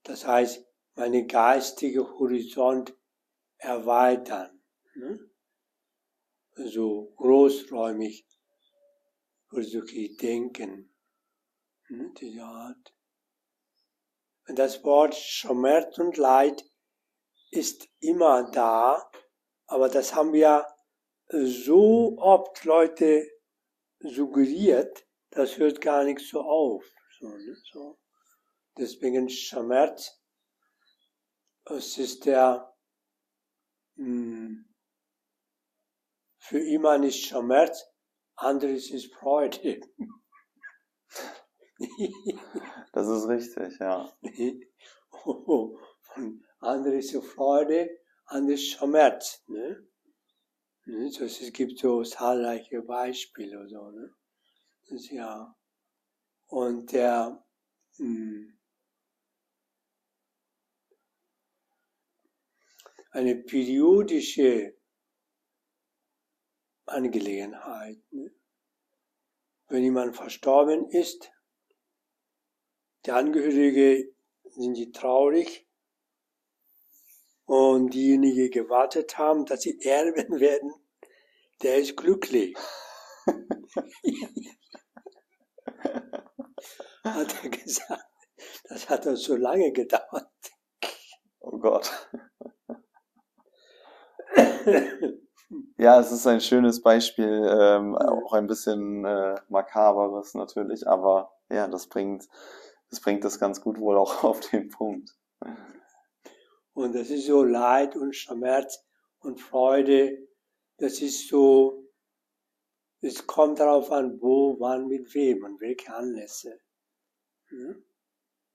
Das 0.07 0.25
heißt, 0.25 0.64
meine 0.95 1.27
geistige 1.27 2.09
Horizont 2.19 2.97
erweitern. 3.59 4.62
Ne? 4.95 5.19
So 6.55 7.12
großräumig 7.16 8.25
versuche 9.49 9.90
ich 9.90 10.16
denken. 10.16 10.95
Ne? 11.88 12.12
Diese 12.21 12.42
Art. 12.42 12.95
Und 14.49 14.59
das 14.61 14.85
Wort 14.85 15.16
Schmerz 15.16 15.99
und 15.99 16.16
Leid 16.16 16.64
ist 17.51 17.88
immer 17.99 18.49
da, 18.53 19.11
aber 19.66 19.88
das 19.88 20.14
haben 20.14 20.33
wir 20.33 20.66
so 21.29 22.16
oft 22.19 22.64
Leute 22.64 23.29
suggeriert, 23.99 25.05
das 25.31 25.59
hört 25.59 25.81
gar 25.81 26.05
nicht 26.05 26.21
so 26.21 26.42
auf. 26.42 26.85
So, 27.19 27.29
ne? 27.29 27.57
so. 27.73 27.99
Deswegen 28.79 29.29
Schmerz, 29.29 30.21
es 31.65 31.99
ist 31.99 32.27
der 32.27 32.75
mh, 33.95 34.05
hm, 34.05 34.75
für 36.39 36.61
immer 36.61 36.99
nicht 36.99 37.27
Schmerz, 37.27 37.85
anderes 38.37 38.91
ist 38.91 39.12
Freude. 39.15 39.81
das 42.93 43.09
ist 43.09 43.29
richtig, 43.29 43.79
ja. 43.81 44.12
oh, 45.25 45.79
anderes 46.61 47.12
ist 47.12 47.25
Freude, 47.25 47.89
anderes 48.27 48.62
Schmerz. 48.69 49.43
Ne? 49.49 49.89
Ne? 50.85 51.11
So, 51.11 51.25
es 51.25 51.53
gibt 51.53 51.79
so 51.79 52.03
zahlreiche 52.05 52.83
Beispiele. 52.83 53.69
So, 53.69 53.91
ne? 53.91 54.15
Das, 54.89 55.11
ja. 55.11 55.57
Und 56.47 56.93
der 56.93 57.45
mh, 57.99 58.56
eine 63.17 63.35
periodische 63.35 64.77
Angelegenheit. 66.85 67.99
Wenn 69.69 69.83
jemand 69.83 70.15
verstorben 70.15 70.91
ist, 70.91 71.33
die 73.07 73.13
Angehörige 73.13 74.15
sind 74.51 74.75
die 74.75 74.93
traurig 74.93 75.67
und 77.47 77.95
diejenigen 77.95 78.51
gewartet 78.51 79.17
haben, 79.17 79.47
dass 79.47 79.63
sie 79.63 79.81
erben 79.81 80.39
werden, 80.41 80.75
der 81.63 81.79
ist 81.79 81.97
glücklich. 81.97 82.55
hat 87.03 87.45
er 87.45 87.49
gesagt. 87.49 88.05
Das 88.65 88.91
hat 88.91 89.07
uns 89.07 89.23
so 89.23 89.37
lange 89.37 89.73
gedauert. 89.73 90.29
Oh 91.41 91.59
Gott. 91.59 91.91
Ja, 95.79 96.01
es 96.01 96.11
ist 96.11 96.27
ein 96.27 96.40
schönes 96.40 96.83
Beispiel, 96.83 97.46
ähm, 97.49 97.94
auch 97.94 98.33
ein 98.33 98.46
bisschen 98.46 99.05
äh, 99.05 99.37
makaberes 99.49 100.35
natürlich, 100.35 100.88
aber 100.88 101.33
ja, 101.51 101.68
das 101.68 101.87
bringt, 101.87 102.29
das 102.90 103.01
bringt 103.01 103.25
das 103.25 103.38
ganz 103.38 103.61
gut 103.61 103.79
wohl 103.79 103.96
auch 103.96 104.25
auf 104.25 104.40
den 104.40 104.68
Punkt. 104.68 105.16
Und 106.72 106.94
das 106.94 107.11
ist 107.11 107.27
so 107.27 107.44
Leid 107.44 107.94
und 107.94 108.16
Schmerz 108.16 108.85
und 109.20 109.40
Freude. 109.40 110.27
Das 110.79 111.01
ist 111.01 111.29
so, 111.29 111.85
es 113.01 113.27
kommt 113.27 113.61
darauf 113.61 113.92
an, 113.92 114.20
wo, 114.20 114.59
wann, 114.59 114.88
mit 114.88 115.14
wem 115.14 115.44
und 115.44 115.61
welche 115.61 115.94
Anlässe. 115.94 116.59
Hm? 117.49 117.85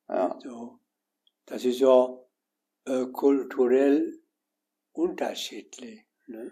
Ja. 0.09 0.37
So, 0.43 0.79
das 1.45 1.63
ist 1.63 1.79
so 1.79 2.29
äh, 2.85 3.05
kulturell 3.05 4.20
unterschiedlich. 4.93 6.06
Ne? 6.27 6.51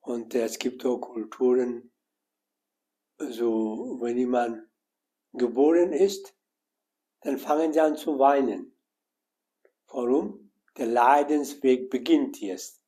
Und 0.00 0.34
es 0.34 0.58
gibt 0.58 0.84
auch 0.84 0.98
Kulturen, 0.98 1.90
so, 3.18 3.98
wenn 4.00 4.16
jemand 4.16 4.68
geboren 5.32 5.92
ist, 5.92 6.34
dann 7.20 7.38
fangen 7.38 7.72
sie 7.72 7.80
an 7.80 7.96
zu 7.96 8.18
weinen. 8.18 8.76
Warum? 9.88 10.52
Der 10.76 10.86
Leidensweg 10.86 11.90
beginnt 11.90 12.40
jetzt. 12.40 12.82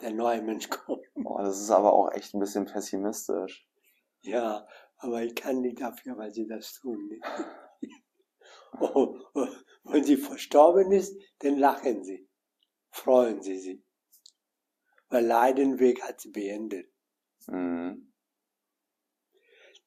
Der 0.00 0.10
neue 0.10 0.42
Mensch 0.42 0.68
kommt. 0.68 1.06
Boah, 1.14 1.42
das 1.42 1.60
ist 1.60 1.70
aber 1.70 1.92
auch 1.92 2.12
echt 2.12 2.34
ein 2.34 2.40
bisschen 2.40 2.66
pessimistisch. 2.66 3.66
Ja, 4.20 4.66
aber 4.98 5.22
ich 5.22 5.34
kann 5.34 5.60
nicht 5.60 5.80
dafür, 5.80 6.16
weil 6.16 6.32
sie 6.32 6.46
das 6.46 6.74
tun. 6.74 7.20
oh, 8.80 9.18
oh, 9.34 9.48
wenn 9.84 10.04
sie 10.04 10.16
verstorben 10.16 10.92
ist, 10.92 11.16
dann 11.38 11.56
lachen 11.56 12.04
sie. 12.04 12.25
Freuen 12.96 13.42
sie 13.42 13.58
sich. 13.58 13.80
Weil 15.08 15.26
Leidenweg 15.26 16.02
hat 16.02 16.20
sie 16.20 16.30
beendet. 16.30 16.90
Mhm. 17.46 18.12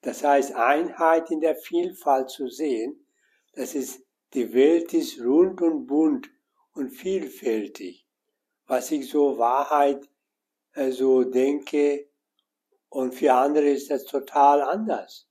Das 0.01 0.23
heißt, 0.23 0.53
Einheit 0.53 1.29
in 1.29 1.41
der 1.41 1.55
Vielfalt 1.55 2.29
zu 2.29 2.47
sehen, 2.47 3.05
das 3.53 3.75
ist 3.75 4.05
die 4.33 4.53
Welt 4.53 4.93
ist 4.93 5.19
rund 5.19 5.61
und 5.61 5.87
bunt 5.87 6.29
und 6.73 6.91
vielfältig. 6.91 8.07
Was 8.67 8.91
ich 8.91 9.09
so 9.09 9.37
Wahrheit 9.39 10.07
also 10.73 11.23
denke 11.23 12.07
und 12.89 13.15
für 13.15 13.33
andere 13.33 13.69
ist 13.69 13.89
das 13.89 14.05
total 14.05 14.61
anders. 14.61 15.27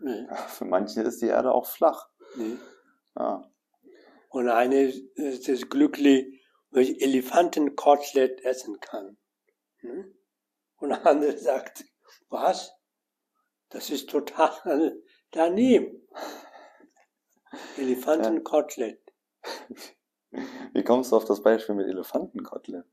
Nee. 0.00 0.26
Für 0.48 0.64
manche 0.64 1.02
ist 1.02 1.20
die 1.22 1.28
Erde 1.28 1.52
auch 1.52 1.66
flach. 1.66 2.08
Nee. 2.36 2.56
Ja. 3.16 3.48
Und 4.34 4.48
eine 4.48 4.82
ist 4.82 5.48
das 5.48 5.68
glücklich, 5.68 6.42
wenn 6.70 6.82
ich 6.82 7.00
Elefantenkotelett 7.00 8.40
essen 8.40 8.80
kann. 8.80 9.16
Und 10.78 10.88
der 10.88 11.06
andere 11.06 11.38
sagt, 11.38 11.84
was? 12.30 12.72
Das 13.68 13.90
ist 13.90 14.10
total 14.10 15.00
daneben. 15.30 16.08
Elefantenkotelett. 17.78 19.00
Wie 20.72 20.82
kommst 20.82 21.12
du 21.12 21.16
auf 21.16 21.26
das 21.26 21.40
Beispiel 21.40 21.76
mit 21.76 21.86
Elefantenkotelett? 21.86 22.86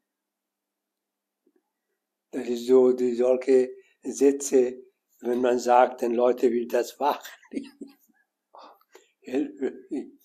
Das 2.30 2.48
ist 2.48 2.68
so, 2.68 2.92
die 2.92 3.16
solche 3.16 3.72
Sätze, 4.04 4.84
wenn 5.22 5.42
man 5.42 5.58
sagt, 5.58 6.04
dann 6.04 6.14
Leute 6.14 6.52
will 6.52 6.68
das 6.68 7.00
wach. 7.00 7.28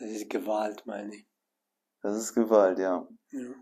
Das 0.00 0.10
ist 0.10 0.30
Gewalt, 0.30 0.86
meine 0.86 1.14
ich. 1.14 1.26
Das 2.00 2.16
ist 2.16 2.34
Gewalt, 2.34 2.78
ja. 2.78 3.06
ja. 3.32 3.54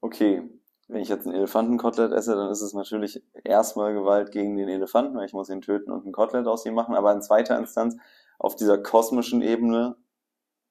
Okay, 0.00 0.50
wenn 0.88 1.00
ich 1.00 1.08
jetzt 1.08 1.24
ein 1.24 1.34
Elefantenkotelett 1.34 2.10
esse, 2.10 2.34
dann 2.34 2.50
ist 2.50 2.62
es 2.62 2.74
natürlich 2.74 3.22
erstmal 3.44 3.94
Gewalt 3.94 4.32
gegen 4.32 4.56
den 4.56 4.68
Elefanten, 4.68 5.16
weil 5.16 5.26
ich 5.26 5.32
muss 5.32 5.50
ihn 5.50 5.60
töten 5.60 5.92
und 5.92 6.04
ein 6.04 6.10
Kotelett 6.12 6.48
aus 6.48 6.66
ihm 6.66 6.74
machen, 6.74 6.96
aber 6.96 7.12
in 7.12 7.22
zweiter 7.22 7.56
Instanz 7.56 7.96
auf 8.40 8.56
dieser 8.56 8.76
kosmischen 8.82 9.40
Ebene 9.40 9.96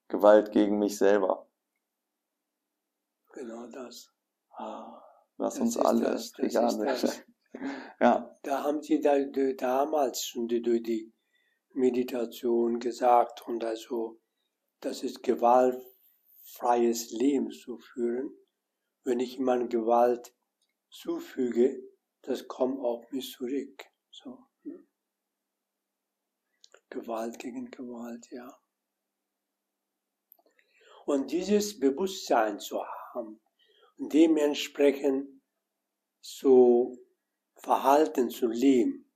Gewalt 0.09 0.51
gegen 0.51 0.79
mich 0.79 0.97
selber. 0.97 1.47
Genau 3.31 3.65
das. 3.67 4.11
Ah, 4.57 5.01
lass 5.37 5.57
uns 5.57 5.77
alle 5.77 6.01
das, 6.01 6.33
das 6.33 6.53
ja. 8.01 8.37
Da 8.43 8.63
haben 8.63 8.83
sie 8.83 8.99
da, 8.99 9.17
damals 9.57 10.25
schon 10.25 10.49
die, 10.49 10.61
die 10.61 11.13
Meditation 11.73 12.79
gesagt 12.79 13.47
und 13.47 13.63
also, 13.63 14.19
das 14.79 15.03
ist 15.03 15.23
gewaltfreies 15.23 17.11
Leben 17.11 17.51
zu 17.51 17.77
führen 17.77 18.35
wenn 19.03 19.19
ich 19.19 19.33
jemand 19.33 19.69
Gewalt 19.69 20.33
zufüge, 20.89 21.81
das 22.21 22.47
kommt 22.47 22.79
auf 22.79 23.09
mich 23.11 23.31
zurück. 23.31 23.83
So. 24.11 24.45
Ne? 24.63 24.87
Gewalt 26.89 27.39
gegen 27.39 27.69
Gewalt, 27.69 28.29
ja. 28.31 28.59
Und 31.05 31.31
dieses 31.31 31.79
Bewusstsein 31.79 32.59
zu 32.59 32.81
haben 32.81 33.41
und 33.97 34.13
dementsprechend 34.13 35.41
zu 36.21 36.97
verhalten, 37.55 38.29
zu 38.29 38.47
leben, 38.47 39.11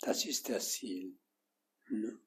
das 0.00 0.26
ist 0.26 0.50
das 0.50 0.72
Ziel. 0.72 1.17
Ne? 1.90 2.18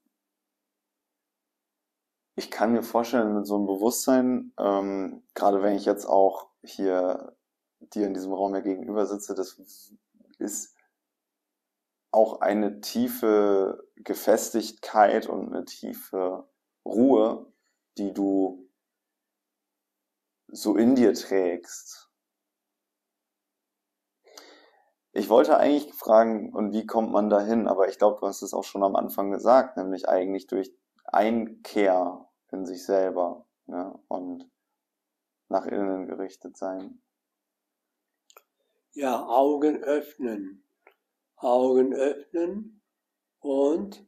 Ich 2.35 2.49
kann 2.49 2.71
mir 2.71 2.83
vorstellen, 2.83 3.35
mit 3.35 3.45
so 3.45 3.55
einem 3.55 3.67
Bewusstsein, 3.67 4.53
ähm, 4.57 5.23
gerade 5.33 5.61
wenn 5.61 5.75
ich 5.75 5.85
jetzt 5.85 6.05
auch 6.05 6.49
hier 6.63 7.35
dir 7.79 8.07
in 8.07 8.13
diesem 8.13 8.33
Raum 8.33 8.53
ja 8.53 8.61
gegenüber 8.61 9.05
sitze, 9.05 9.35
das 9.35 9.59
ist 10.37 10.75
auch 12.11 12.41
eine 12.41 12.81
tiefe 12.81 13.87
Gefestigkeit 13.95 15.27
und 15.27 15.53
eine 15.53 15.65
tiefe 15.65 16.47
Ruhe, 16.85 17.51
die 17.97 18.13
du 18.13 18.69
so 20.47 20.75
in 20.75 20.95
dir 20.95 21.13
trägst. 21.13 22.10
Ich 25.13 25.29
wollte 25.29 25.57
eigentlich 25.57 25.93
fragen, 25.93 26.53
und 26.53 26.71
wie 26.71 26.85
kommt 26.85 27.11
man 27.11 27.29
dahin? 27.29 27.67
Aber 27.67 27.89
ich 27.89 27.97
glaube, 27.97 28.19
du 28.21 28.27
hast 28.27 28.41
es 28.41 28.53
auch 28.53 28.63
schon 28.63 28.83
am 28.83 28.95
Anfang 28.95 29.31
gesagt, 29.31 29.77
nämlich 29.77 30.07
eigentlich 30.07 30.47
durch 30.47 30.73
Einkehr 31.03 32.29
in 32.51 32.65
sich 32.65 32.85
selber 32.85 33.45
ja, 33.67 33.99
und 34.07 34.49
nach 35.49 35.65
innen 35.65 36.07
gerichtet 36.07 36.55
sein. 36.55 37.01
Ja, 38.93 39.25
Augen 39.27 39.83
öffnen. 39.83 40.65
Augen 41.35 41.93
öffnen 41.93 42.81
und 43.39 44.05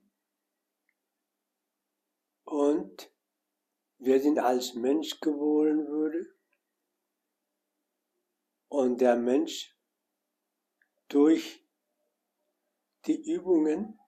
und 2.43 3.11
wir 3.97 4.21
sind 4.21 4.37
als 4.37 4.75
Mensch 4.75 5.19
geboren 5.19 5.87
wurde 5.87 6.27
und 8.67 9.01
der 9.01 9.15
Mensch 9.15 9.72
durch 11.13 11.63
die 13.05 13.21
Übungen, 13.31 13.99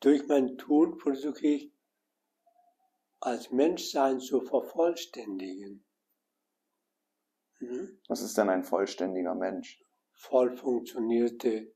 durch 0.00 0.26
mein 0.28 0.58
Tun 0.58 0.98
versuche 0.98 1.46
ich 1.46 1.72
als 3.20 3.50
Menschsein 3.50 4.20
zu 4.20 4.42
vervollständigen. 4.42 5.86
Hm? 7.58 7.98
Was 8.08 8.20
ist 8.20 8.36
denn 8.36 8.50
ein 8.50 8.62
vollständiger 8.62 9.34
Mensch? 9.34 9.82
Voll 10.12 10.54
funktionierte 10.54 11.74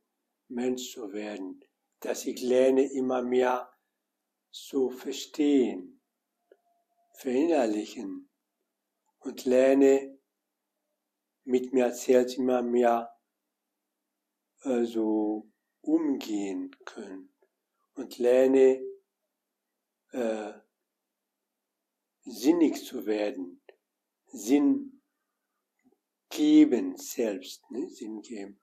Mensch 0.49 0.93
zu 0.93 1.11
werden, 1.15 1.65
dass 2.01 2.27
ich 2.27 2.43
lerne 2.43 2.93
immer 2.93 3.23
mehr 3.23 3.73
zu 4.51 4.91
verstehen, 4.91 6.03
verinnerlichen 7.15 8.29
und 9.21 9.47
lerne 9.47 10.19
mit 11.45 11.73
mir 11.73 11.91
selbst 11.93 12.37
immer 12.37 12.61
mehr 12.61 13.11
also 14.61 15.51
umgehen 15.81 16.77
können 16.85 17.33
und 17.95 18.19
lerne 18.19 18.83
äh, 20.13 20.53
sinnig 22.23 22.85
zu 22.85 23.07
werden, 23.07 23.63
Sinn 24.27 25.03
geben 26.29 26.97
selbst, 26.97 27.69
ne? 27.71 27.89
Sinn 27.89 28.23
geben. 28.23 28.61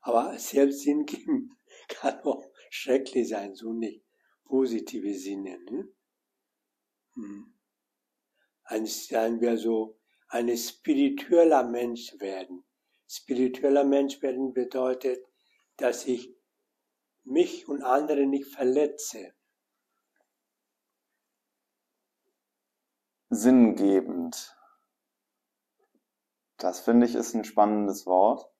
Aber 0.00 0.38
selbst 0.38 0.80
Sinn 0.80 1.04
geben 1.04 1.58
kann 1.88 2.20
auch 2.20 2.44
schrecklich 2.70 3.28
sein, 3.28 3.54
so 3.54 3.72
nicht 3.72 4.04
positive 4.48 5.14
Sinne. 5.14 5.58
Ne? 5.70 5.88
Hm. 7.14 7.54
Ein, 8.64 8.86
sagen 8.86 9.40
wir 9.40 9.56
so, 9.56 9.98
ein 10.28 10.54
spiritueller 10.56 11.64
Mensch 11.64 12.18
werden. 12.18 12.64
Spiritueller 13.06 13.84
Mensch 13.84 14.20
werden 14.20 14.52
bedeutet, 14.52 15.24
dass 15.78 16.06
ich 16.06 16.36
mich 17.24 17.68
und 17.68 17.82
andere 17.82 18.26
nicht 18.26 18.52
verletze. 18.52 19.32
Sinngebend. 23.30 24.56
Das 26.58 26.80
finde 26.80 27.06
ich 27.06 27.14
ist 27.14 27.34
ein 27.34 27.44
spannendes 27.44 28.06
Wort. 28.06 28.50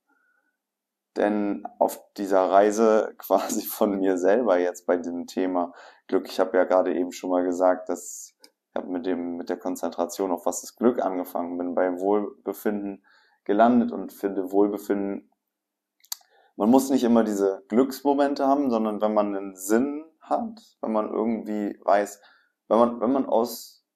Denn 1.17 1.67
auf 1.79 2.01
dieser 2.17 2.49
Reise 2.51 3.15
quasi 3.19 3.63
von 3.67 3.99
mir 3.99 4.17
selber 4.17 4.59
jetzt 4.59 4.87
bei 4.87 4.97
diesem 4.97 5.27
Thema 5.27 5.73
Glück, 6.07 6.29
ich 6.29 6.39
habe 6.39 6.57
ja 6.57 6.65
gerade 6.65 6.95
eben 6.95 7.13
schon 7.13 7.31
mal 7.31 7.45
gesagt, 7.45 7.89
dass 7.89 8.35
ich 8.41 8.77
habe 8.77 8.89
mit 8.89 9.07
dem 9.07 9.37
mit 9.37 9.49
der 9.49 9.59
Konzentration 9.59 10.31
auf 10.31 10.47
was 10.47 10.63
ist 10.63 10.77
Glück 10.77 11.01
angefangen, 11.03 11.59
bin 11.59 11.75
beim 11.75 11.99
Wohlbefinden 11.99 13.05
gelandet 13.45 13.91
und 13.91 14.13
finde 14.13 14.53
Wohlbefinden 14.53 15.33
man 16.59 16.71
muss 16.71 16.91
nicht 16.91 17.05
immer 17.05 17.23
diese 17.23 17.63
Glücksmomente 17.69 18.49
haben, 18.49 18.69
sondern 18.69 19.01
wenn 19.01 19.15
man 19.15 19.35
einen 19.35 19.55
Sinn 19.55 20.05
hat, 20.21 20.61
wenn 20.81 20.91
man 20.91 21.09
irgendwie 21.09 21.79
weiß, 21.85 22.21
wenn 22.67 22.79
man, 22.79 23.01
wenn 23.01 23.13
man 23.13 23.27
aus, 23.27 23.87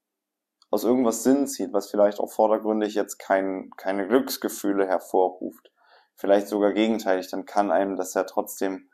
aus 0.71 0.85
irgendwas 0.85 1.25
Sinn 1.25 1.49
zieht, 1.49 1.73
was 1.73 1.91
vielleicht 1.91 2.21
auch 2.21 2.31
vordergründig 2.31 2.95
jetzt 2.95 3.19
kein, 3.19 3.71
keine 3.77 4.07
Glücksgefühle 4.07 4.87
hervorruft, 4.87 5.73
vielleicht 6.15 6.47
sogar 6.47 6.73
gegenteilig, 6.73 7.29
dann 7.29 7.47
kann 7.47 7.73
einem 7.73 7.97
das 7.97 8.15
ja 8.15 8.23
trotzdem 8.23 8.89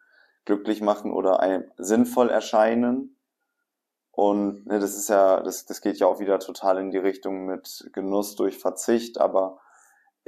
glücklich 0.46 0.80
machen 0.80 1.12
oder 1.12 1.40
einem 1.40 1.70
sinnvoll 1.76 2.30
erscheinen. 2.30 3.18
Und 4.12 4.66
ne, 4.66 4.78
das 4.78 4.96
ist 4.96 5.10
ja, 5.10 5.42
das, 5.42 5.66
das 5.66 5.82
geht 5.82 5.98
ja 5.98 6.06
auch 6.06 6.20
wieder 6.20 6.38
total 6.38 6.78
in 6.78 6.90
die 6.90 6.96
Richtung 6.96 7.44
mit 7.44 7.90
Genuss 7.92 8.34
durch 8.34 8.58
Verzicht, 8.58 9.20
aber 9.20 9.60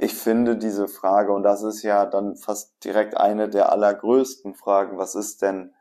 ich 0.01 0.15
finde 0.15 0.57
diese 0.57 0.87
Frage, 0.87 1.31
und 1.31 1.43
das 1.43 1.61
ist 1.61 1.83
ja 1.83 2.07
dann 2.07 2.35
fast 2.35 2.83
direkt 2.83 3.17
eine 3.17 3.47
der 3.47 3.71
allergrößten 3.71 4.55
Fragen, 4.55 4.97
was 4.97 5.13
ist 5.13 5.43
denn 5.43 5.75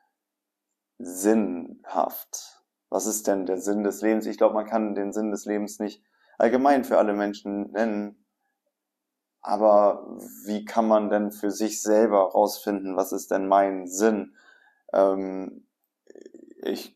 sinnhaft? 0.99 2.63
Was 2.91 3.07
ist 3.07 3.27
denn 3.29 3.47
der 3.47 3.57
Sinn 3.57 3.83
des 3.83 4.03
Lebens? 4.03 4.27
Ich 4.27 4.37
glaube, 4.37 4.55
man 4.55 4.67
kann 4.67 4.95
den 4.95 5.15
Sinn 5.15 5.31
des 5.31 5.47
Lebens 5.47 5.79
nicht 5.79 6.05
allgemein 6.37 6.85
für 6.85 6.99
alle 6.99 7.15
Menschen 7.15 7.71
nennen. 7.71 8.27
Aber 9.41 10.05
wie 10.45 10.67
kann 10.67 10.87
man 10.87 11.09
denn 11.09 11.33
für 11.33 11.51
sich 11.51 11.81
selber 11.81 12.33
rausfinden, 12.33 12.97
was 12.97 13.13
ist 13.13 13.31
denn 13.31 13.49
mein 13.49 13.87
Sinn? 13.87 14.35
Ähm, 14.93 15.67
ich 16.63 16.95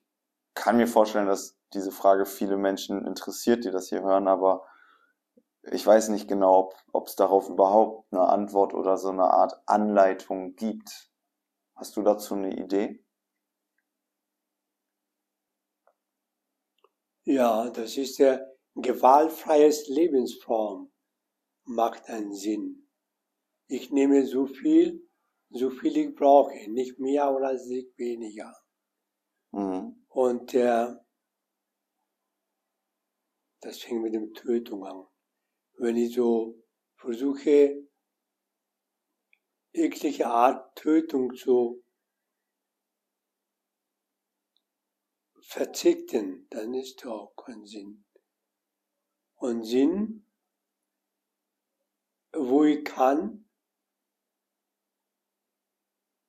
kann 0.52 0.76
mir 0.76 0.86
vorstellen, 0.86 1.26
dass 1.26 1.56
diese 1.72 1.90
Frage 1.90 2.26
viele 2.26 2.58
Menschen 2.58 3.06
interessiert, 3.06 3.64
die 3.64 3.70
das 3.70 3.88
hier 3.88 4.02
hören, 4.02 4.28
aber 4.28 4.66
ich 5.70 5.86
weiß 5.86 6.10
nicht 6.10 6.28
genau, 6.28 6.72
ob 6.92 7.06
es 7.06 7.16
darauf 7.16 7.48
überhaupt 7.48 8.12
eine 8.12 8.28
Antwort 8.28 8.74
oder 8.74 8.96
so 8.96 9.08
eine 9.08 9.24
Art 9.24 9.54
Anleitung 9.66 10.54
gibt. 10.54 11.10
Hast 11.74 11.96
du 11.96 12.02
dazu 12.02 12.34
eine 12.34 12.54
Idee? 12.54 13.04
Ja, 17.24 17.70
das 17.70 17.96
ist 17.96 18.18
der 18.18 18.54
gewaltfreies 18.74 19.88
Lebensform, 19.88 20.92
macht 21.64 22.08
einen 22.10 22.34
Sinn. 22.34 22.88
Ich 23.66 23.90
nehme 23.90 24.26
so 24.26 24.46
viel, 24.46 25.08
so 25.48 25.70
viel 25.70 25.96
ich 25.96 26.14
brauche, 26.14 26.70
nicht 26.70 26.98
mehr 26.98 27.34
oder 27.34 27.54
nicht 27.54 27.96
weniger. 27.96 28.54
Mhm. 29.52 30.04
Und 30.08 30.52
äh, 30.52 30.94
das 33.60 33.78
fängt 33.78 34.02
mit 34.02 34.14
dem 34.14 34.34
Tötung 34.34 34.84
an 34.84 35.06
wenn 35.84 35.96
ich 35.96 36.14
so 36.14 36.64
versuche, 36.96 37.86
jegliche 39.72 40.26
Art 40.26 40.74
Tötung 40.76 41.34
zu 41.34 41.84
verzichten, 45.42 46.46
dann 46.48 46.72
ist 46.72 47.04
auch 47.04 47.36
kein 47.36 47.66
Sinn. 47.66 48.06
Und 49.34 49.64
Sinn, 49.64 50.26
wo 52.32 52.64
ich 52.64 52.82
kann, 52.82 53.50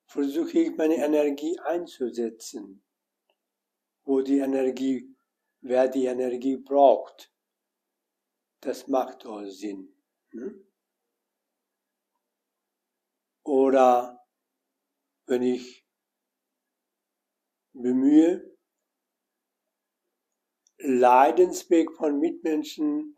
versuche 0.05 0.59
ich 0.59 0.75
meine 0.75 0.95
Energie 0.95 1.57
einzusetzen, 1.59 2.83
wo 4.03 4.21
die 4.21 4.39
Energie, 4.39 5.15
wer 5.61 5.87
die 5.87 6.07
Energie 6.07 6.57
braucht. 6.57 7.34
Das 8.65 8.87
macht 8.87 9.25
doch 9.25 9.45
Sinn. 9.45 9.95
Hm? 10.31 10.65
Oder 13.43 14.25
wenn 15.27 15.43
ich 15.43 15.85
bemühe, 17.73 18.57
Leidensweg 20.77 21.91
von 21.91 22.19
Mitmenschen 22.19 23.15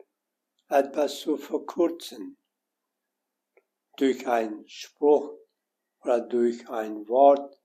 etwas 0.68 1.20
zu 1.20 1.38
verkürzen, 1.38 2.36
durch 3.96 4.28
einen 4.28 4.68
Spruch 4.68 5.34
oder 6.02 6.20
durch 6.20 6.68
ein 6.68 7.08
Wort, 7.08 7.58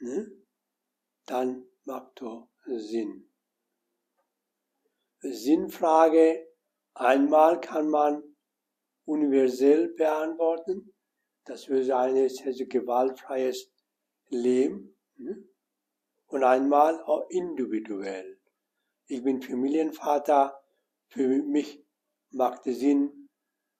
ne? 0.00 0.28
dann 1.26 1.68
macht 1.84 2.20
doch 2.20 2.48
Sinn. 2.66 3.32
Sinnfrage 5.20 6.51
Einmal 6.94 7.60
kann 7.60 7.88
man 7.88 8.22
universell 9.04 9.88
beantworten, 9.88 10.94
das 11.44 11.68
wir 11.68 11.84
sein 11.84 12.16
ist 12.16 12.44
also 12.46 12.66
gewaltfreies 12.66 13.70
Leben. 14.28 14.96
Ne? 15.16 15.48
Und 16.26 16.44
einmal 16.44 17.02
auch 17.02 17.28
individuell. 17.28 18.40
Ich 19.06 19.22
bin 19.22 19.42
Familienvater, 19.42 20.62
für 21.08 21.28
mich 21.28 21.84
macht 22.30 22.66
es 22.66 22.78
Sinn, 22.80 23.28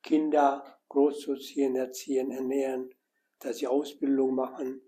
Kinder 0.03 0.79
großzuziehen, 0.89 1.77
erziehen, 1.77 2.31
ernähren, 2.31 2.95
dass 3.39 3.59
sie 3.59 3.67
Ausbildung 3.67 4.35
machen, 4.35 4.83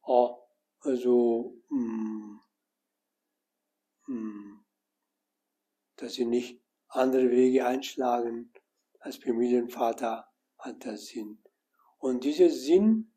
auch 0.00 0.48
also 0.80 1.60
mh, 1.68 1.78
mm, 1.78 2.40
hm, 4.06 4.64
dass 5.96 6.14
sie 6.14 6.24
nicht 6.24 6.61
andere 6.94 7.30
Wege 7.30 7.66
einschlagen 7.66 8.52
als 9.00 9.16
Familienvater 9.16 10.28
hat 10.58 10.84
das 10.84 11.06
Sinn. 11.06 11.42
Und 11.98 12.24
diese 12.24 12.50
Sinngebung, 12.50 13.10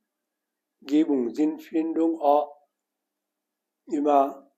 Sinnfindung 1.36 2.20
auch 2.20 2.56
immer 3.88 4.52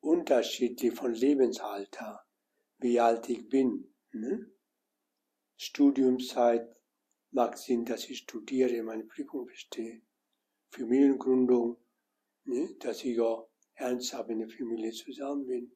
unterschiedlich 0.00 0.94
von 0.94 1.12
Lebensalter, 1.14 2.24
wie 2.78 2.98
alt 2.98 3.28
ich 3.28 3.48
bin. 3.48 3.94
Ne? 4.12 4.50
Studiumszeit 5.56 6.74
macht 7.30 7.58
Sinn, 7.58 7.84
dass 7.84 8.08
ich 8.08 8.18
studiere, 8.18 8.82
meine 8.82 9.04
Prüfung 9.04 9.46
bestehe. 9.46 10.02
Familiengründung, 10.70 11.76
ne? 12.44 12.74
dass 12.80 13.04
ich 13.04 13.20
auch 13.20 13.50
ernsthaft 13.74 14.30
in 14.30 14.38
der 14.38 14.48
Familie 14.48 14.92
zusammen 14.92 15.46
bin. 15.46 15.75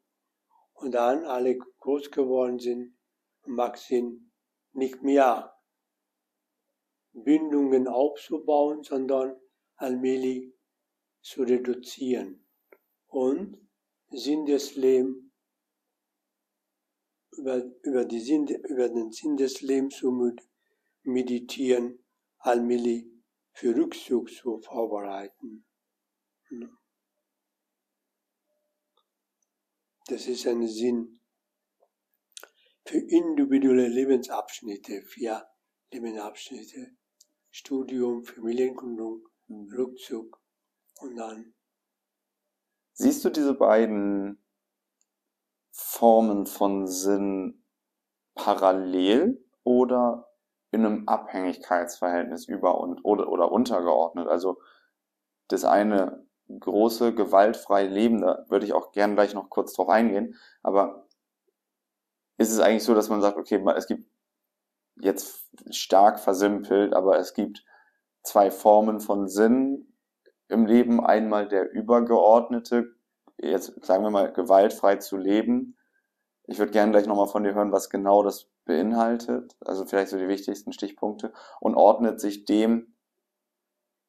Und 0.81 0.93
dann 0.93 1.24
alle 1.24 1.59
groß 1.59 2.11
geworden 2.11 2.59
sind, 2.59 2.97
macht 3.45 3.78
Sinn, 3.78 4.33
nicht 4.72 5.03
mehr 5.03 5.55
Bindungen 7.12 7.87
aufzubauen, 7.87 8.83
sondern 8.83 9.39
allmählich 9.76 10.55
zu 11.20 11.43
reduzieren 11.43 12.47
und 13.09 13.59
Sinn 14.09 14.47
des 14.47 14.74
Lebens 14.76 15.31
über, 17.33 17.62
über, 17.83 18.07
die 18.07 18.20
Sinn, 18.20 18.47
über 18.47 18.89
den 18.89 19.12
Sinn 19.12 19.37
des 19.37 19.61
Lebens 19.61 19.97
zu 19.97 20.35
meditieren, 21.03 22.03
allmählich 22.39 23.07
für 23.53 23.76
Rückzug 23.76 24.31
zu 24.31 24.61
vorbereiten. 24.61 25.66
Das 30.11 30.26
ist 30.26 30.44
ein 30.48 30.66
Sinn 30.66 31.20
für 32.84 32.98
individuelle 32.98 33.86
Lebensabschnitte, 33.86 35.02
vier 35.02 35.46
Lebensabschnitte. 35.92 36.96
Studium, 37.52 38.24
Familiengründung, 38.24 39.28
mhm. 39.46 39.72
Rückzug 39.72 40.40
und 41.00 41.16
dann. 41.16 41.54
Siehst 42.92 43.24
du 43.24 43.30
diese 43.30 43.54
beiden 43.54 44.42
Formen 45.70 46.46
von 46.46 46.88
Sinn 46.88 47.64
parallel 48.34 49.44
oder 49.62 50.28
in 50.72 50.84
einem 50.84 51.08
Abhängigkeitsverhältnis 51.08 52.46
über 52.46 52.80
und 52.80 53.04
oder, 53.04 53.28
oder 53.28 53.52
untergeordnet? 53.52 54.26
Also 54.26 54.61
das 55.46 55.64
eine 55.64 56.28
große 56.59 57.14
gewaltfreie 57.14 57.86
Leben, 57.86 58.20
da 58.20 58.44
würde 58.48 58.66
ich 58.66 58.72
auch 58.72 58.92
gerne 58.92 59.14
gleich 59.14 59.34
noch 59.34 59.51
kurz 59.51 59.74
drauf 59.74 59.88
eingehen, 59.88 60.36
aber 60.62 61.07
ist 62.38 62.51
es 62.51 62.61
eigentlich 62.61 62.84
so, 62.84 62.94
dass 62.94 63.11
man 63.11 63.20
sagt, 63.20 63.36
okay, 63.36 63.62
es 63.76 63.86
gibt 63.86 64.07
jetzt 65.01 65.46
stark 65.70 66.20
versimpelt, 66.20 66.94
aber 66.94 67.18
es 67.18 67.34
gibt 67.34 67.64
zwei 68.22 68.51
Formen 68.51 69.01
von 69.01 69.28
Sinn 69.28 69.92
im 70.48 70.66
Leben. 70.66 71.05
Einmal 71.05 71.48
der 71.48 71.70
übergeordnete, 71.70 72.94
jetzt 73.38 73.84
sagen 73.84 74.05
wir 74.05 74.11
mal, 74.11 74.32
gewaltfrei 74.32 74.96
zu 74.96 75.16
leben. 75.16 75.76
Ich 76.46 76.59
würde 76.59 76.72
gerne 76.72 76.92
gleich 76.92 77.07
nochmal 77.07 77.28
von 77.28 77.44
dir 77.44 77.55
hören, 77.55 77.72
was 77.72 77.90
genau 77.90 78.22
das 78.22 78.51
beinhaltet, 78.64 79.57
also 79.64 79.84
vielleicht 79.84 80.09
so 80.11 80.18
die 80.18 80.28
wichtigsten 80.28 80.72
Stichpunkte, 80.72 81.32
und 81.61 81.74
ordnet 81.74 82.20
sich 82.20 82.44
dem 82.44 82.94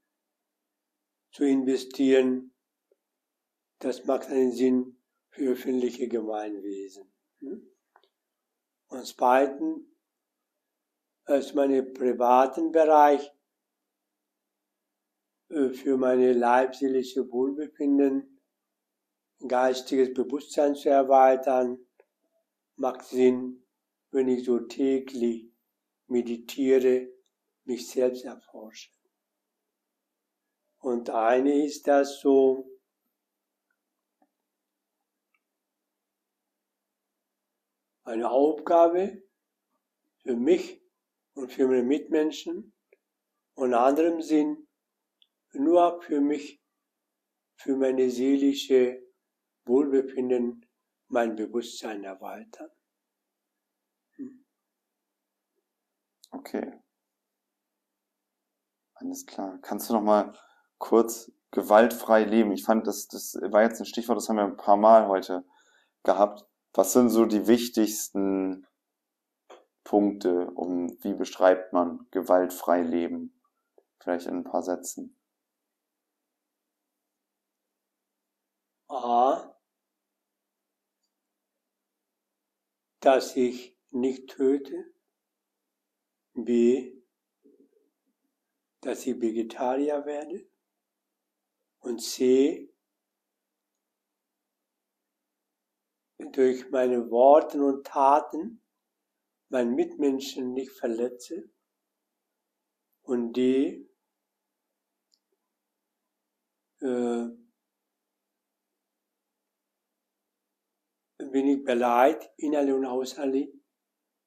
zu 1.32 1.44
investieren, 1.44 2.54
das 3.78 4.06
macht 4.06 4.28
einen 4.28 4.52
Sinn 4.52 5.02
für 5.28 5.52
öffentliche 5.52 6.08
Gemeinwesen. 6.08 7.12
Hm? 7.40 7.70
Und 8.88 9.06
zweitens, 9.06 9.84
als 11.24 11.52
meinen 11.54 11.92
privaten 11.92 12.72
Bereich 12.72 13.30
äh, 15.48 15.68
für 15.70 15.98
meine 15.98 16.32
leibseelische 16.32 17.30
Wohlbefinden, 17.30 18.35
geistiges 19.46 20.12
Bewusstsein 20.14 20.74
zu 20.74 20.88
erweitern, 20.88 21.78
macht 22.76 23.04
Sinn, 23.04 23.64
wenn 24.10 24.28
ich 24.28 24.44
so 24.44 24.60
täglich 24.60 25.50
meditiere, 26.06 27.08
mich 27.64 27.88
selbst 27.88 28.24
erforsche. 28.24 28.90
Und 30.78 31.10
eine 31.10 31.64
ist 31.64 31.86
das 31.88 32.20
so, 32.20 32.70
eine 38.04 38.30
Aufgabe 38.30 39.22
für 40.18 40.36
mich 40.36 40.80
und 41.34 41.52
für 41.52 41.66
meine 41.66 41.82
Mitmenschen 41.82 42.72
und 43.54 43.68
in 43.70 43.74
anderem 43.74 44.22
Sinn 44.22 44.68
nur 45.52 46.00
für 46.02 46.20
mich, 46.20 46.62
für 47.56 47.76
meine 47.76 48.10
seelische 48.10 49.05
Wohlbefinden, 49.66 50.66
mein 51.08 51.36
Bewusstsein 51.36 52.04
erweitern. 52.04 52.70
Hm. 54.16 54.44
Okay. 56.30 56.80
Alles 58.94 59.26
klar. 59.26 59.58
Kannst 59.62 59.90
du 59.90 59.94
noch 59.94 60.02
mal 60.02 60.32
kurz 60.78 61.30
gewaltfrei 61.50 62.24
leben. 62.24 62.52
Ich 62.52 62.64
fand, 62.64 62.86
das, 62.86 63.08
das 63.08 63.34
war 63.40 63.62
jetzt 63.62 63.80
ein 63.80 63.86
Stichwort, 63.86 64.18
das 64.18 64.28
haben 64.28 64.36
wir 64.36 64.44
ein 64.44 64.56
paar 64.56 64.76
Mal 64.76 65.08
heute 65.08 65.44
gehabt. 66.02 66.46
Was 66.74 66.92
sind 66.92 67.08
so 67.08 67.24
die 67.24 67.46
wichtigsten 67.46 68.66
Punkte, 69.84 70.50
um 70.50 70.96
wie 71.02 71.14
beschreibt 71.14 71.72
man 71.72 72.06
gewaltfrei 72.10 72.82
leben? 72.82 73.40
Vielleicht 74.00 74.26
in 74.26 74.36
ein 74.36 74.44
paar 74.44 74.62
Sätzen. 74.62 75.16
A. 78.88 79.55
Dass 83.06 83.36
ich 83.36 83.78
nicht 83.90 84.30
töte. 84.30 84.92
B. 86.34 87.04
Dass 88.80 89.06
ich 89.06 89.20
Vegetarier 89.20 90.04
werde 90.04 90.44
und 91.78 92.02
sehe 92.02 92.68
durch 96.18 96.68
meine 96.70 97.08
Worte 97.08 97.62
und 97.62 97.86
Taten 97.86 98.60
meinen 99.50 99.76
Mitmenschen 99.76 100.52
nicht 100.52 100.72
verletze 100.72 101.48
und 103.02 103.34
die 103.34 103.88
äh, 106.80 107.28
bin 111.30 111.48
ich 111.48 111.64
bereit, 111.64 112.30
innerlich 112.36 112.74
und 112.74 112.86
äußerlich 112.86 113.52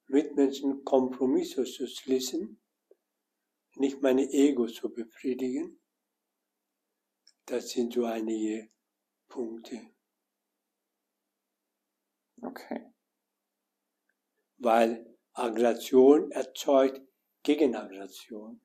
Mitmenschen 0.08 0.84
Kompromisse 0.84 1.64
zu 1.64 1.88
schließen, 1.88 2.60
nicht 3.76 4.02
meine 4.02 4.24
Ego 4.32 4.68
zu 4.68 4.92
befriedigen 4.92 5.80
das 7.50 7.70
sind 7.70 7.94
so 7.94 8.06
einige 8.06 8.70
Punkte. 9.28 9.92
Okay. 12.42 12.94
Weil 14.58 15.18
Aggression 15.34 16.32
erzeugt 16.32 17.02
Gegenaggression. 17.44 18.62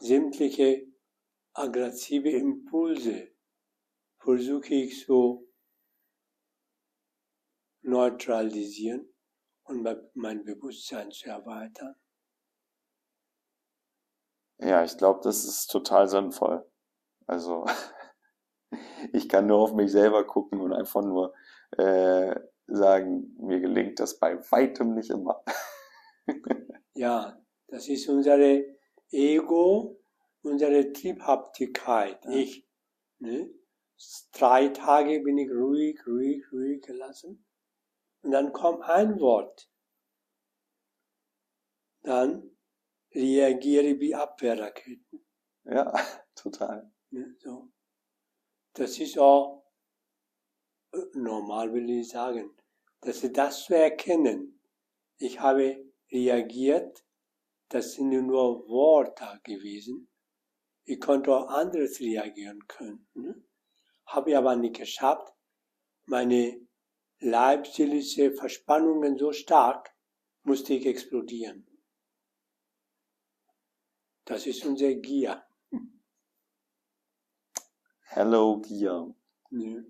Sämtliche 0.00 0.86
aggressive 1.52 2.30
Impulse 2.30 3.32
versuche 4.18 4.74
ich 4.74 5.04
so 5.04 5.47
neutralisieren 7.88 9.08
und 9.64 9.86
mein 10.14 10.44
Bewusstsein 10.44 11.10
zu 11.10 11.28
erweitern. 11.28 11.94
Ja, 14.58 14.84
ich 14.84 14.96
glaube, 14.96 15.20
das 15.22 15.44
ist 15.44 15.68
total 15.68 16.08
sinnvoll. 16.08 16.68
Also 17.26 17.66
ich 19.12 19.28
kann 19.28 19.46
nur 19.46 19.58
auf 19.58 19.72
mich 19.72 19.92
selber 19.92 20.26
gucken 20.26 20.60
und 20.60 20.72
einfach 20.72 21.02
nur 21.02 21.34
äh, 21.76 22.34
sagen, 22.66 23.36
mir 23.38 23.60
gelingt 23.60 24.00
das 24.00 24.18
bei 24.18 24.38
weitem 24.50 24.94
nicht 24.94 25.10
immer. 25.10 25.42
ja, 26.94 27.40
das 27.68 27.88
ist 27.88 28.08
unsere 28.08 28.64
Ego, 29.10 30.00
unsere 30.42 30.92
Triebhaftigkeit. 30.92 32.24
Ja. 32.24 32.30
Ich, 32.32 32.66
ne? 33.18 33.50
Drei 34.32 34.68
Tage 34.68 35.20
bin 35.20 35.38
ich 35.38 35.50
ruhig, 35.50 36.06
ruhig, 36.06 36.44
ruhig 36.52 36.82
gelassen. 36.82 37.44
Und 38.22 38.32
dann 38.32 38.52
kommt 38.52 38.82
ein 38.84 39.20
Wort. 39.20 39.70
Dann 42.02 42.56
reagiere 43.14 43.98
wie 44.00 44.14
Abwehrraketen. 44.14 45.26
Ja, 45.64 45.92
total. 46.34 46.90
Ne, 47.10 47.36
so. 47.38 47.70
Das 48.74 48.98
ist 48.98 49.18
auch 49.18 49.64
äh, 50.92 50.98
normal, 51.14 51.72
will 51.72 51.88
ich 51.90 52.08
sagen. 52.08 52.54
Das 53.00 53.22
ist 53.22 53.36
das 53.36 53.64
zu 53.64 53.74
erkennen. 53.74 54.60
Ich 55.18 55.40
habe 55.40 55.84
reagiert, 56.10 57.04
das 57.68 57.92
sind 57.94 58.10
nur 58.10 58.66
Worte 58.68 59.40
gewesen. 59.44 60.08
Ich 60.84 61.00
konnte 61.00 61.34
auch 61.34 61.48
anderes 61.48 62.00
reagieren 62.00 62.66
können. 62.66 63.06
Ne? 63.14 63.44
Habe 64.06 64.30
ich 64.30 64.36
aber 64.36 64.56
nicht 64.56 64.76
geschafft. 64.76 65.34
Meine 66.06 66.67
leibseelische 67.20 68.32
Verspannungen 68.32 69.18
so 69.18 69.32
stark, 69.32 69.94
musste 70.42 70.74
ich 70.74 70.86
explodieren. 70.86 71.66
Das 74.24 74.46
ist 74.46 74.64
unser 74.64 74.94
Gier. 74.94 75.44
Hello 78.02 78.60
Gier. 78.60 79.14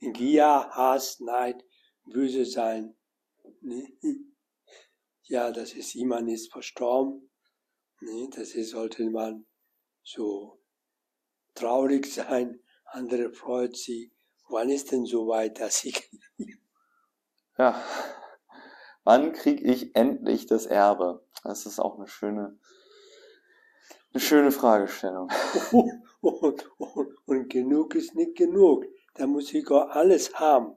Gier, 0.00 0.68
Hass, 0.70 1.20
Neid, 1.20 1.64
böse 2.04 2.44
sein. 2.44 2.96
Ja, 5.24 5.50
das 5.50 5.72
ist 5.72 5.94
jemand 5.94 6.30
ist 6.30 6.52
verstorben. 6.52 7.30
Das 8.30 8.54
ist, 8.54 8.70
sollte 8.70 9.10
man 9.10 9.46
so 10.02 10.60
traurig 11.54 12.06
sein. 12.12 12.62
Andere 12.84 13.32
freut 13.32 13.76
sich. 13.76 14.10
Wann 14.50 14.70
ist 14.70 14.92
denn 14.92 15.04
so 15.04 15.28
weit, 15.28 15.60
dass 15.60 15.84
ich... 15.84 16.10
ja. 17.58 17.82
Wann 19.04 19.32
kriege 19.32 19.64
ich 19.64 19.96
endlich 19.96 20.46
das 20.46 20.66
Erbe? 20.66 21.24
Das 21.42 21.66
ist 21.66 21.78
auch 21.78 21.96
eine 21.96 22.08
schöne, 22.08 22.58
eine 24.12 24.20
schöne 24.20 24.50
Fragestellung. 24.50 25.30
und, 26.20 26.70
und, 26.78 27.16
und 27.26 27.48
genug 27.48 27.94
ist 27.94 28.14
nicht 28.14 28.36
genug. 28.36 28.84
Da 29.14 29.26
muss 29.26 29.52
ich 29.54 29.68
auch 29.70 29.88
alles 29.90 30.34
haben. 30.34 30.76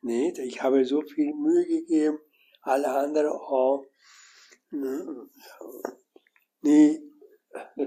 Nee, 0.00 0.32
ich 0.38 0.62
habe 0.62 0.84
so 0.84 1.02
viel 1.02 1.34
Mühe 1.34 1.66
gegeben, 1.66 2.18
alle 2.62 2.90
anderen 2.90 3.32
auch. 3.32 3.84
Nee, 6.60 7.00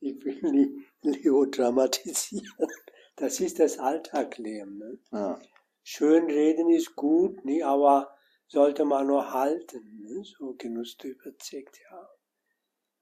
ich 0.00 0.24
will 0.24 0.50
nicht 0.50 0.72
Leo 1.02 1.46
dramatisieren. 1.46 2.68
Das 3.16 3.40
ist 3.40 3.58
das 3.58 3.78
Alltagleben. 3.78 4.78
Ne? 4.78 4.98
Ja. 5.12 5.40
Schön 5.82 6.26
reden 6.26 6.70
ist 6.70 6.96
gut, 6.96 7.44
nee, 7.44 7.62
aber 7.62 8.16
sollte 8.46 8.84
man 8.84 9.06
nur 9.06 9.32
halten. 9.32 9.98
Ne? 10.00 10.24
So 10.24 10.54
Genuss 10.54 10.96
überzeugt, 11.02 11.78
ja. 11.90 12.10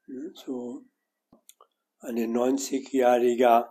Ne? 0.07 0.33
So 0.35 0.85
ein 2.01 2.17
90-jähriger 2.17 3.71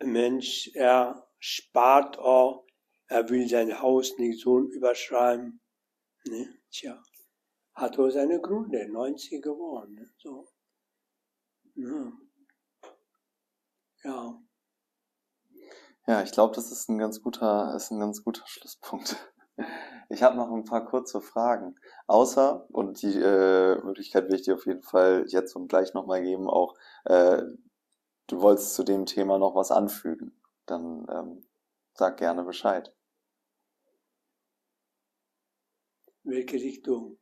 Mensch, 0.00 0.70
er 0.74 1.28
spart 1.38 2.18
auch, 2.18 2.66
er 3.08 3.28
will 3.28 3.48
sein 3.48 3.80
Haus 3.80 4.18
nicht 4.18 4.40
so 4.40 4.60
überschreiben. 4.60 5.60
Ne? 6.26 6.58
Tja, 6.70 7.02
hat 7.74 7.98
auch 7.98 8.10
seine 8.10 8.40
Gründe, 8.40 8.88
90 8.88 9.42
geworden. 9.42 9.94
Ne? 9.94 10.10
So. 10.18 10.48
Ja. 11.74 12.12
ja. 14.04 14.45
Ja, 16.08 16.22
ich 16.22 16.30
glaube, 16.30 16.54
das 16.54 16.70
ist 16.70 16.88
ein 16.88 16.98
ganz 16.98 17.20
guter, 17.20 17.74
ist 17.74 17.90
ein 17.90 17.98
ganz 18.00 18.22
guter 18.24 18.46
Schlusspunkt. 18.46 19.16
Ich 20.08 20.22
habe 20.22 20.36
noch 20.36 20.52
ein 20.52 20.64
paar 20.64 20.84
kurze 20.84 21.20
Fragen. 21.20 21.74
Außer, 22.06 22.66
und 22.70 23.02
die 23.02 23.18
äh, 23.18 23.82
Möglichkeit 23.82 24.28
will 24.28 24.36
ich 24.36 24.42
dir 24.42 24.54
auf 24.54 24.66
jeden 24.66 24.82
Fall 24.82 25.24
jetzt 25.26 25.56
und 25.56 25.66
gleich 25.66 25.94
nochmal 25.94 26.22
geben, 26.22 26.48
auch 26.48 26.74
äh, 27.06 27.42
du 28.28 28.40
wolltest 28.40 28.74
zu 28.74 28.84
dem 28.84 29.06
Thema 29.06 29.38
noch 29.38 29.56
was 29.56 29.72
anfügen. 29.72 30.40
Dann 30.66 31.06
ähm, 31.10 31.44
sag 31.94 32.18
gerne 32.18 32.44
Bescheid. 32.44 32.94
Welche 36.22 36.56
Richtung? 36.56 37.18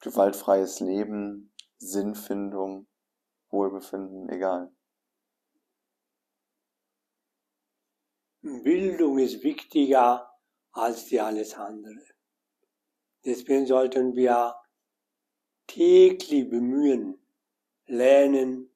Gewaltfreies 0.00 0.78
Leben, 0.78 1.52
Sinnfindung, 1.78 2.86
Wohlbefinden, 3.48 4.28
egal. 4.28 4.70
Bildung 8.42 9.18
ist 9.18 9.42
wichtiger 9.42 10.30
als 10.72 11.06
die 11.06 11.20
alles 11.20 11.54
andere. 11.54 12.06
Deswegen 13.24 13.66
sollten 13.66 14.16
wir 14.16 14.54
täglich 15.66 16.48
bemühen, 16.48 17.20
lernen, 17.86 18.74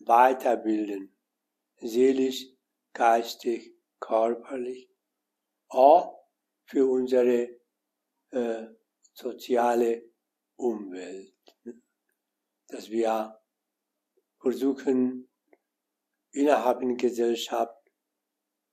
weiterbilden, 0.00 1.16
seelisch, 1.80 2.46
geistig, 2.92 3.72
körperlich, 4.00 4.90
auch 5.68 6.24
für 6.64 6.90
unsere 6.90 7.60
äh, 8.30 8.66
soziale 9.12 10.10
Umwelt. 10.56 11.34
Dass 12.66 12.90
wir 12.90 13.40
versuchen, 14.40 15.30
innerhalb 16.32 16.80
der 16.80 16.94
Gesellschaft 16.94 17.77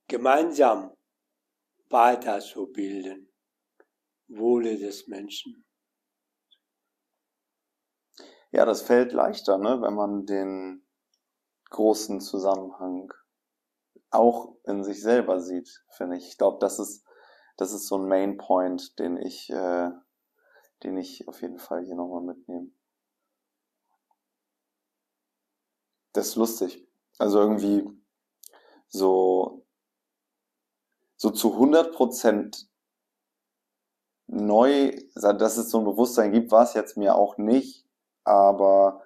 gemeinsam 0.07 0.95
weiterzubilden, 1.89 3.31
Wohle 4.27 4.77
des 4.77 5.07
Menschen. 5.07 5.65
Ja, 8.51 8.65
das 8.65 8.81
fällt 8.81 9.11
leichter, 9.11 9.57
ne, 9.57 9.81
wenn 9.81 9.93
man 9.93 10.25
den 10.25 10.87
großen 11.69 12.21
Zusammenhang 12.21 13.11
auch 14.11 14.55
in 14.63 14.83
sich 14.83 15.01
selber 15.01 15.41
sieht, 15.41 15.83
finde 15.89 16.17
ich. 16.17 16.27
Ich 16.27 16.37
glaube, 16.37 16.57
das 16.59 16.79
ist, 16.79 17.05
das 17.57 17.73
ist 17.73 17.87
so 17.87 17.97
ein 17.97 18.07
Main 18.07 18.37
Point, 18.37 18.97
den 18.99 19.17
ich, 19.17 19.49
äh, 19.49 19.91
den 20.83 20.97
ich 20.97 21.27
auf 21.27 21.41
jeden 21.41 21.59
Fall 21.59 21.83
hier 21.83 21.95
nochmal 21.95 22.21
mitnehme. 22.21 22.71
Das 26.13 26.27
ist 26.27 26.35
lustig. 26.35 26.87
Also 27.17 27.41
irgendwie 27.41 27.83
so 28.87 29.64
so 31.17 31.29
zu 31.29 31.53
100 31.53 31.93
Prozent 31.93 32.67
neu, 34.27 34.91
dass 35.15 35.57
es 35.57 35.69
so 35.69 35.79
ein 35.79 35.85
Bewusstsein 35.85 36.31
gibt, 36.31 36.51
war 36.51 36.63
es 36.63 36.73
jetzt 36.73 36.97
mir 36.97 37.15
auch 37.15 37.37
nicht, 37.37 37.85
aber 38.23 39.03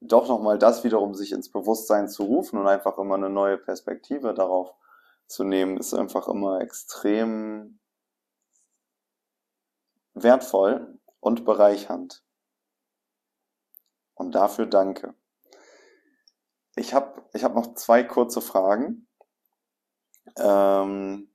doch 0.00 0.26
nochmal 0.28 0.58
das 0.58 0.84
wiederum 0.84 1.14
sich 1.14 1.32
ins 1.32 1.50
Bewusstsein 1.50 2.08
zu 2.08 2.24
rufen 2.24 2.58
und 2.58 2.66
einfach 2.66 2.98
immer 2.98 3.14
eine 3.14 3.30
neue 3.30 3.58
Perspektive 3.58 4.34
darauf 4.34 4.74
zu 5.26 5.44
nehmen, 5.44 5.76
ist 5.76 5.94
einfach 5.94 6.28
immer 6.28 6.60
extrem 6.60 7.78
wertvoll 10.14 10.98
und 11.20 11.44
bereichernd. 11.44 12.24
Und 14.14 14.34
dafür 14.34 14.66
danke. 14.66 15.14
Ich 16.74 16.94
habe 16.94 17.22
ich 17.32 17.44
hab 17.44 17.54
noch 17.54 17.74
zwei 17.74 18.02
kurze 18.02 18.40
Fragen. 18.40 19.08
Ähm, 20.36 21.32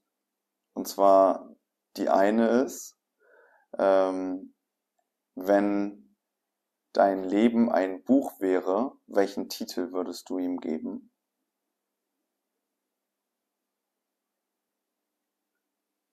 und 0.74 0.88
zwar 0.88 1.56
die 1.98 2.10
eine 2.10 2.64
ist, 2.64 2.98
ähm, 3.78 4.54
wenn 5.36 6.16
dein 6.94 7.24
Leben 7.24 7.72
ein 7.72 8.04
Buch 8.04 8.40
wäre, 8.40 8.98
welchen 9.08 9.50
Titel 9.50 9.92
würdest 9.92 10.30
du 10.30 10.40
ihm 10.40 10.60
geben? 10.60 11.12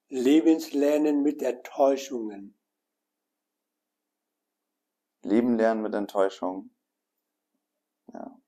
Lebenslernen 0.09 1.23
mit 1.23 1.43
Enttäuschungen. 1.43 2.57
Leben 5.23 5.57
lernen 5.57 5.83
mit 5.83 5.95
Enttäuschungen. 5.95 6.75
Ja. 8.13 8.39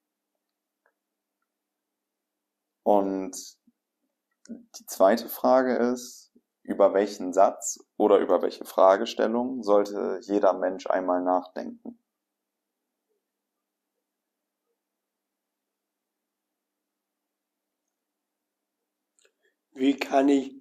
Und 2.85 3.59
die 4.49 4.87
zweite 4.87 5.29
Frage 5.29 5.77
ist, 5.77 6.33
über 6.63 6.95
welchen 6.95 7.33
Satz 7.33 7.79
oder 7.97 8.19
über 8.19 8.43
welche 8.43 8.65
Fragestellung 8.65 9.63
sollte 9.63 10.21
jeder 10.23 10.53
Mensch 10.53 10.87
einmal 10.87 11.23
nachdenken? 11.23 11.99
Wie 19.73 19.97
kann 19.97 20.29
ich 20.29 20.61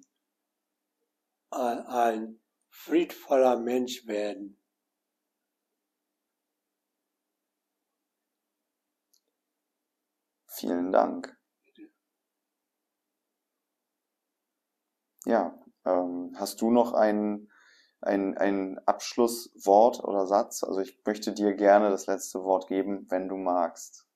ein 1.50 2.38
friedvoller 2.70 3.56
Mensch 3.58 4.06
werden? 4.06 4.60
Vielen 10.46 10.92
Dank. 10.92 11.35
Ja, 15.26 15.58
ähm, 15.84 16.36
hast 16.36 16.60
du 16.60 16.70
noch 16.70 16.92
ein, 16.92 17.50
ein, 18.00 18.38
ein 18.38 18.78
Abschlusswort 18.86 20.04
oder 20.04 20.24
Satz? 20.26 20.62
Also 20.62 20.80
ich 20.80 21.00
möchte 21.04 21.32
dir 21.32 21.54
gerne 21.54 21.90
das 21.90 22.06
letzte 22.06 22.44
Wort 22.44 22.68
geben, 22.68 23.06
wenn 23.10 23.28
du 23.28 23.36
magst. 23.36 24.06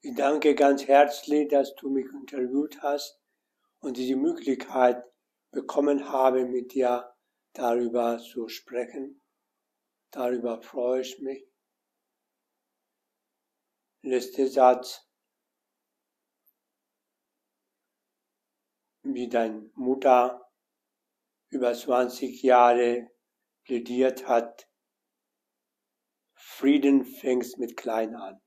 Ich 0.00 0.16
danke 0.16 0.56
ganz 0.56 0.88
herzlich, 0.88 1.48
dass 1.48 1.76
du 1.76 1.90
mich 1.90 2.06
interviewt 2.12 2.82
hast 2.82 3.20
und 3.78 3.96
diese 3.96 4.16
Möglichkeit 4.16 5.04
bekommen 5.52 6.08
habe, 6.08 6.44
mit 6.44 6.74
dir 6.74 7.14
darüber 7.52 8.18
zu 8.18 8.48
sprechen. 8.48 9.22
Darüber 10.10 10.60
freue 10.60 11.02
ich 11.02 11.20
mich. 11.20 11.46
Letzter 14.02 14.48
Satz. 14.48 15.08
Wie 19.04 19.28
deine 19.28 19.70
Mutter 19.74 20.50
über 21.50 21.72
20 21.72 22.42
Jahre 22.42 23.10
plädiert 23.64 24.26
hat, 24.26 24.68
Frieden 26.34 27.04
fängt 27.04 27.58
mit 27.58 27.76
klein 27.76 28.14
an. 28.14 28.40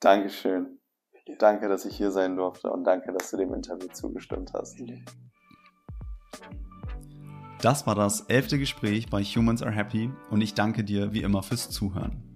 Dankeschön. 0.00 0.80
Bitte. 1.12 1.36
Danke, 1.38 1.68
dass 1.68 1.84
ich 1.84 1.96
hier 1.96 2.10
sein 2.10 2.36
durfte 2.36 2.70
und 2.70 2.84
danke, 2.84 3.12
dass 3.12 3.30
du 3.30 3.36
dem 3.36 3.52
Interview 3.52 3.88
zugestimmt 3.88 4.52
hast. 4.54 4.76
Bitte. 4.78 5.02
Das 7.60 7.86
war 7.86 7.94
das 7.94 8.22
elfte 8.22 8.58
Gespräch 8.58 9.10
bei 9.10 9.22
Humans 9.22 9.62
Are 9.62 9.74
Happy 9.74 10.10
und 10.30 10.40
ich 10.40 10.54
danke 10.54 10.82
dir 10.82 11.12
wie 11.12 11.22
immer 11.22 11.42
fürs 11.42 11.70
Zuhören. 11.70 12.29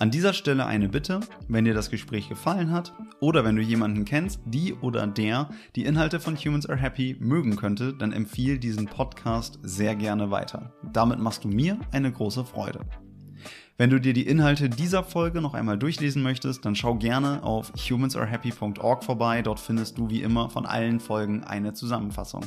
An 0.00 0.12
dieser 0.12 0.32
Stelle 0.32 0.64
eine 0.64 0.88
Bitte, 0.88 1.18
wenn 1.48 1.64
dir 1.64 1.74
das 1.74 1.90
Gespräch 1.90 2.28
gefallen 2.28 2.70
hat 2.70 2.92
oder 3.18 3.44
wenn 3.44 3.56
du 3.56 3.62
jemanden 3.62 4.04
kennst, 4.04 4.40
die 4.44 4.72
oder 4.74 5.08
der 5.08 5.50
die 5.74 5.84
Inhalte 5.84 6.20
von 6.20 6.36
Humans 6.36 6.68
Are 6.68 6.78
Happy 6.78 7.16
mögen 7.18 7.56
könnte, 7.56 7.94
dann 7.94 8.12
empfiehl 8.12 8.58
diesen 8.58 8.86
Podcast 8.86 9.58
sehr 9.62 9.96
gerne 9.96 10.30
weiter. 10.30 10.72
Damit 10.92 11.18
machst 11.18 11.42
du 11.42 11.48
mir 11.48 11.80
eine 11.90 12.12
große 12.12 12.44
Freude. 12.44 12.82
Wenn 13.76 13.90
du 13.90 14.00
dir 14.00 14.12
die 14.12 14.28
Inhalte 14.28 14.68
dieser 14.68 15.02
Folge 15.02 15.40
noch 15.40 15.54
einmal 15.54 15.78
durchlesen 15.78 16.22
möchtest, 16.22 16.64
dann 16.64 16.76
schau 16.76 16.94
gerne 16.94 17.42
auf 17.42 17.72
humansarehappy.org 17.74 19.02
vorbei. 19.02 19.42
Dort 19.42 19.58
findest 19.58 19.98
du 19.98 20.08
wie 20.08 20.22
immer 20.22 20.48
von 20.48 20.64
allen 20.64 21.00
Folgen 21.00 21.42
eine 21.42 21.72
Zusammenfassung. 21.72 22.44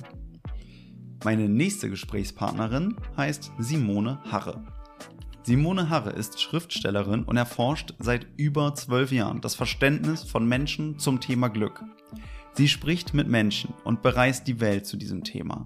Meine 1.26 1.49
nächste 1.49 1.89
Gesprächspartnerin 1.89 2.95
heißt 3.18 3.52
Simone 3.60 4.20
Harre. 4.32 4.64
Simone 5.44 5.89
Harre 5.89 6.12
ist 6.12 6.39
Schriftstellerin 6.39 7.24
und 7.24 7.36
erforscht 7.36 7.96
seit 7.98 8.28
über 8.38 8.76
zwölf 8.76 9.12
Jahren 9.12 9.42
das 9.42 9.56
Verständnis 9.56 10.24
von 10.24 10.48
Menschen 10.48 11.00
zum 11.00 11.20
Thema 11.20 11.48
Glück. 11.48 11.84
Sie 12.54 12.68
spricht 12.68 13.16
mit 13.16 13.28
Menschen 13.28 13.74
und 13.84 14.04
bereist 14.04 14.48
die 14.48 14.60
Welt 14.60 14.86
zu 14.86 14.98
diesem 14.98 15.24
Thema. 15.24 15.66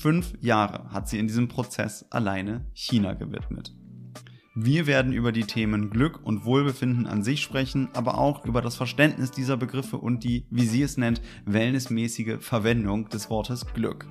Fünf 0.00 0.32
Jahre 0.40 0.90
hat 0.90 1.08
sie 1.08 1.18
in 1.18 1.26
diesem 1.26 1.48
Prozess 1.48 2.06
alleine 2.10 2.64
China 2.72 3.12
gewidmet. 3.12 3.74
Wir 4.54 4.86
werden 4.86 5.12
über 5.12 5.32
die 5.32 5.44
Themen 5.44 5.90
Glück 5.90 6.20
und 6.24 6.44
Wohlbefinden 6.44 7.06
an 7.06 7.22
sich 7.22 7.42
sprechen, 7.42 7.88
aber 7.94 8.18
auch 8.18 8.44
über 8.44 8.62
das 8.62 8.76
Verständnis 8.76 9.30
dieser 9.30 9.56
Begriffe 9.56 9.98
und 9.98 10.24
die, 10.24 10.46
wie 10.50 10.66
sie 10.66 10.82
es 10.82 10.96
nennt, 10.96 11.20
wellnessmäßige 11.44 12.36
Verwendung 12.40 13.08
des 13.08 13.28
Wortes 13.28 13.66
Glück. 13.66 14.06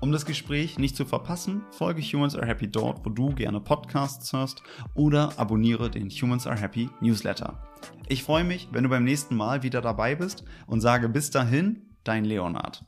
Um 0.00 0.12
das 0.12 0.26
Gespräch 0.26 0.78
nicht 0.78 0.96
zu 0.96 1.04
verpassen, 1.04 1.62
folge 1.70 2.02
Humans 2.02 2.36
Are 2.36 2.46
Happy 2.46 2.68
dort, 2.68 3.04
wo 3.04 3.10
du 3.10 3.34
gerne 3.34 3.60
Podcasts 3.60 4.32
hörst 4.32 4.62
oder 4.94 5.38
abonniere 5.38 5.90
den 5.90 6.10
Humans 6.10 6.46
Are 6.46 6.60
Happy 6.60 6.88
Newsletter. 7.00 7.62
Ich 8.08 8.22
freue 8.22 8.44
mich, 8.44 8.68
wenn 8.72 8.84
du 8.84 8.90
beim 8.90 9.04
nächsten 9.04 9.36
Mal 9.36 9.62
wieder 9.62 9.80
dabei 9.80 10.14
bist 10.14 10.44
und 10.66 10.80
sage 10.80 11.08
bis 11.08 11.30
dahin, 11.30 11.96
dein 12.04 12.24
Leonard. 12.24 12.84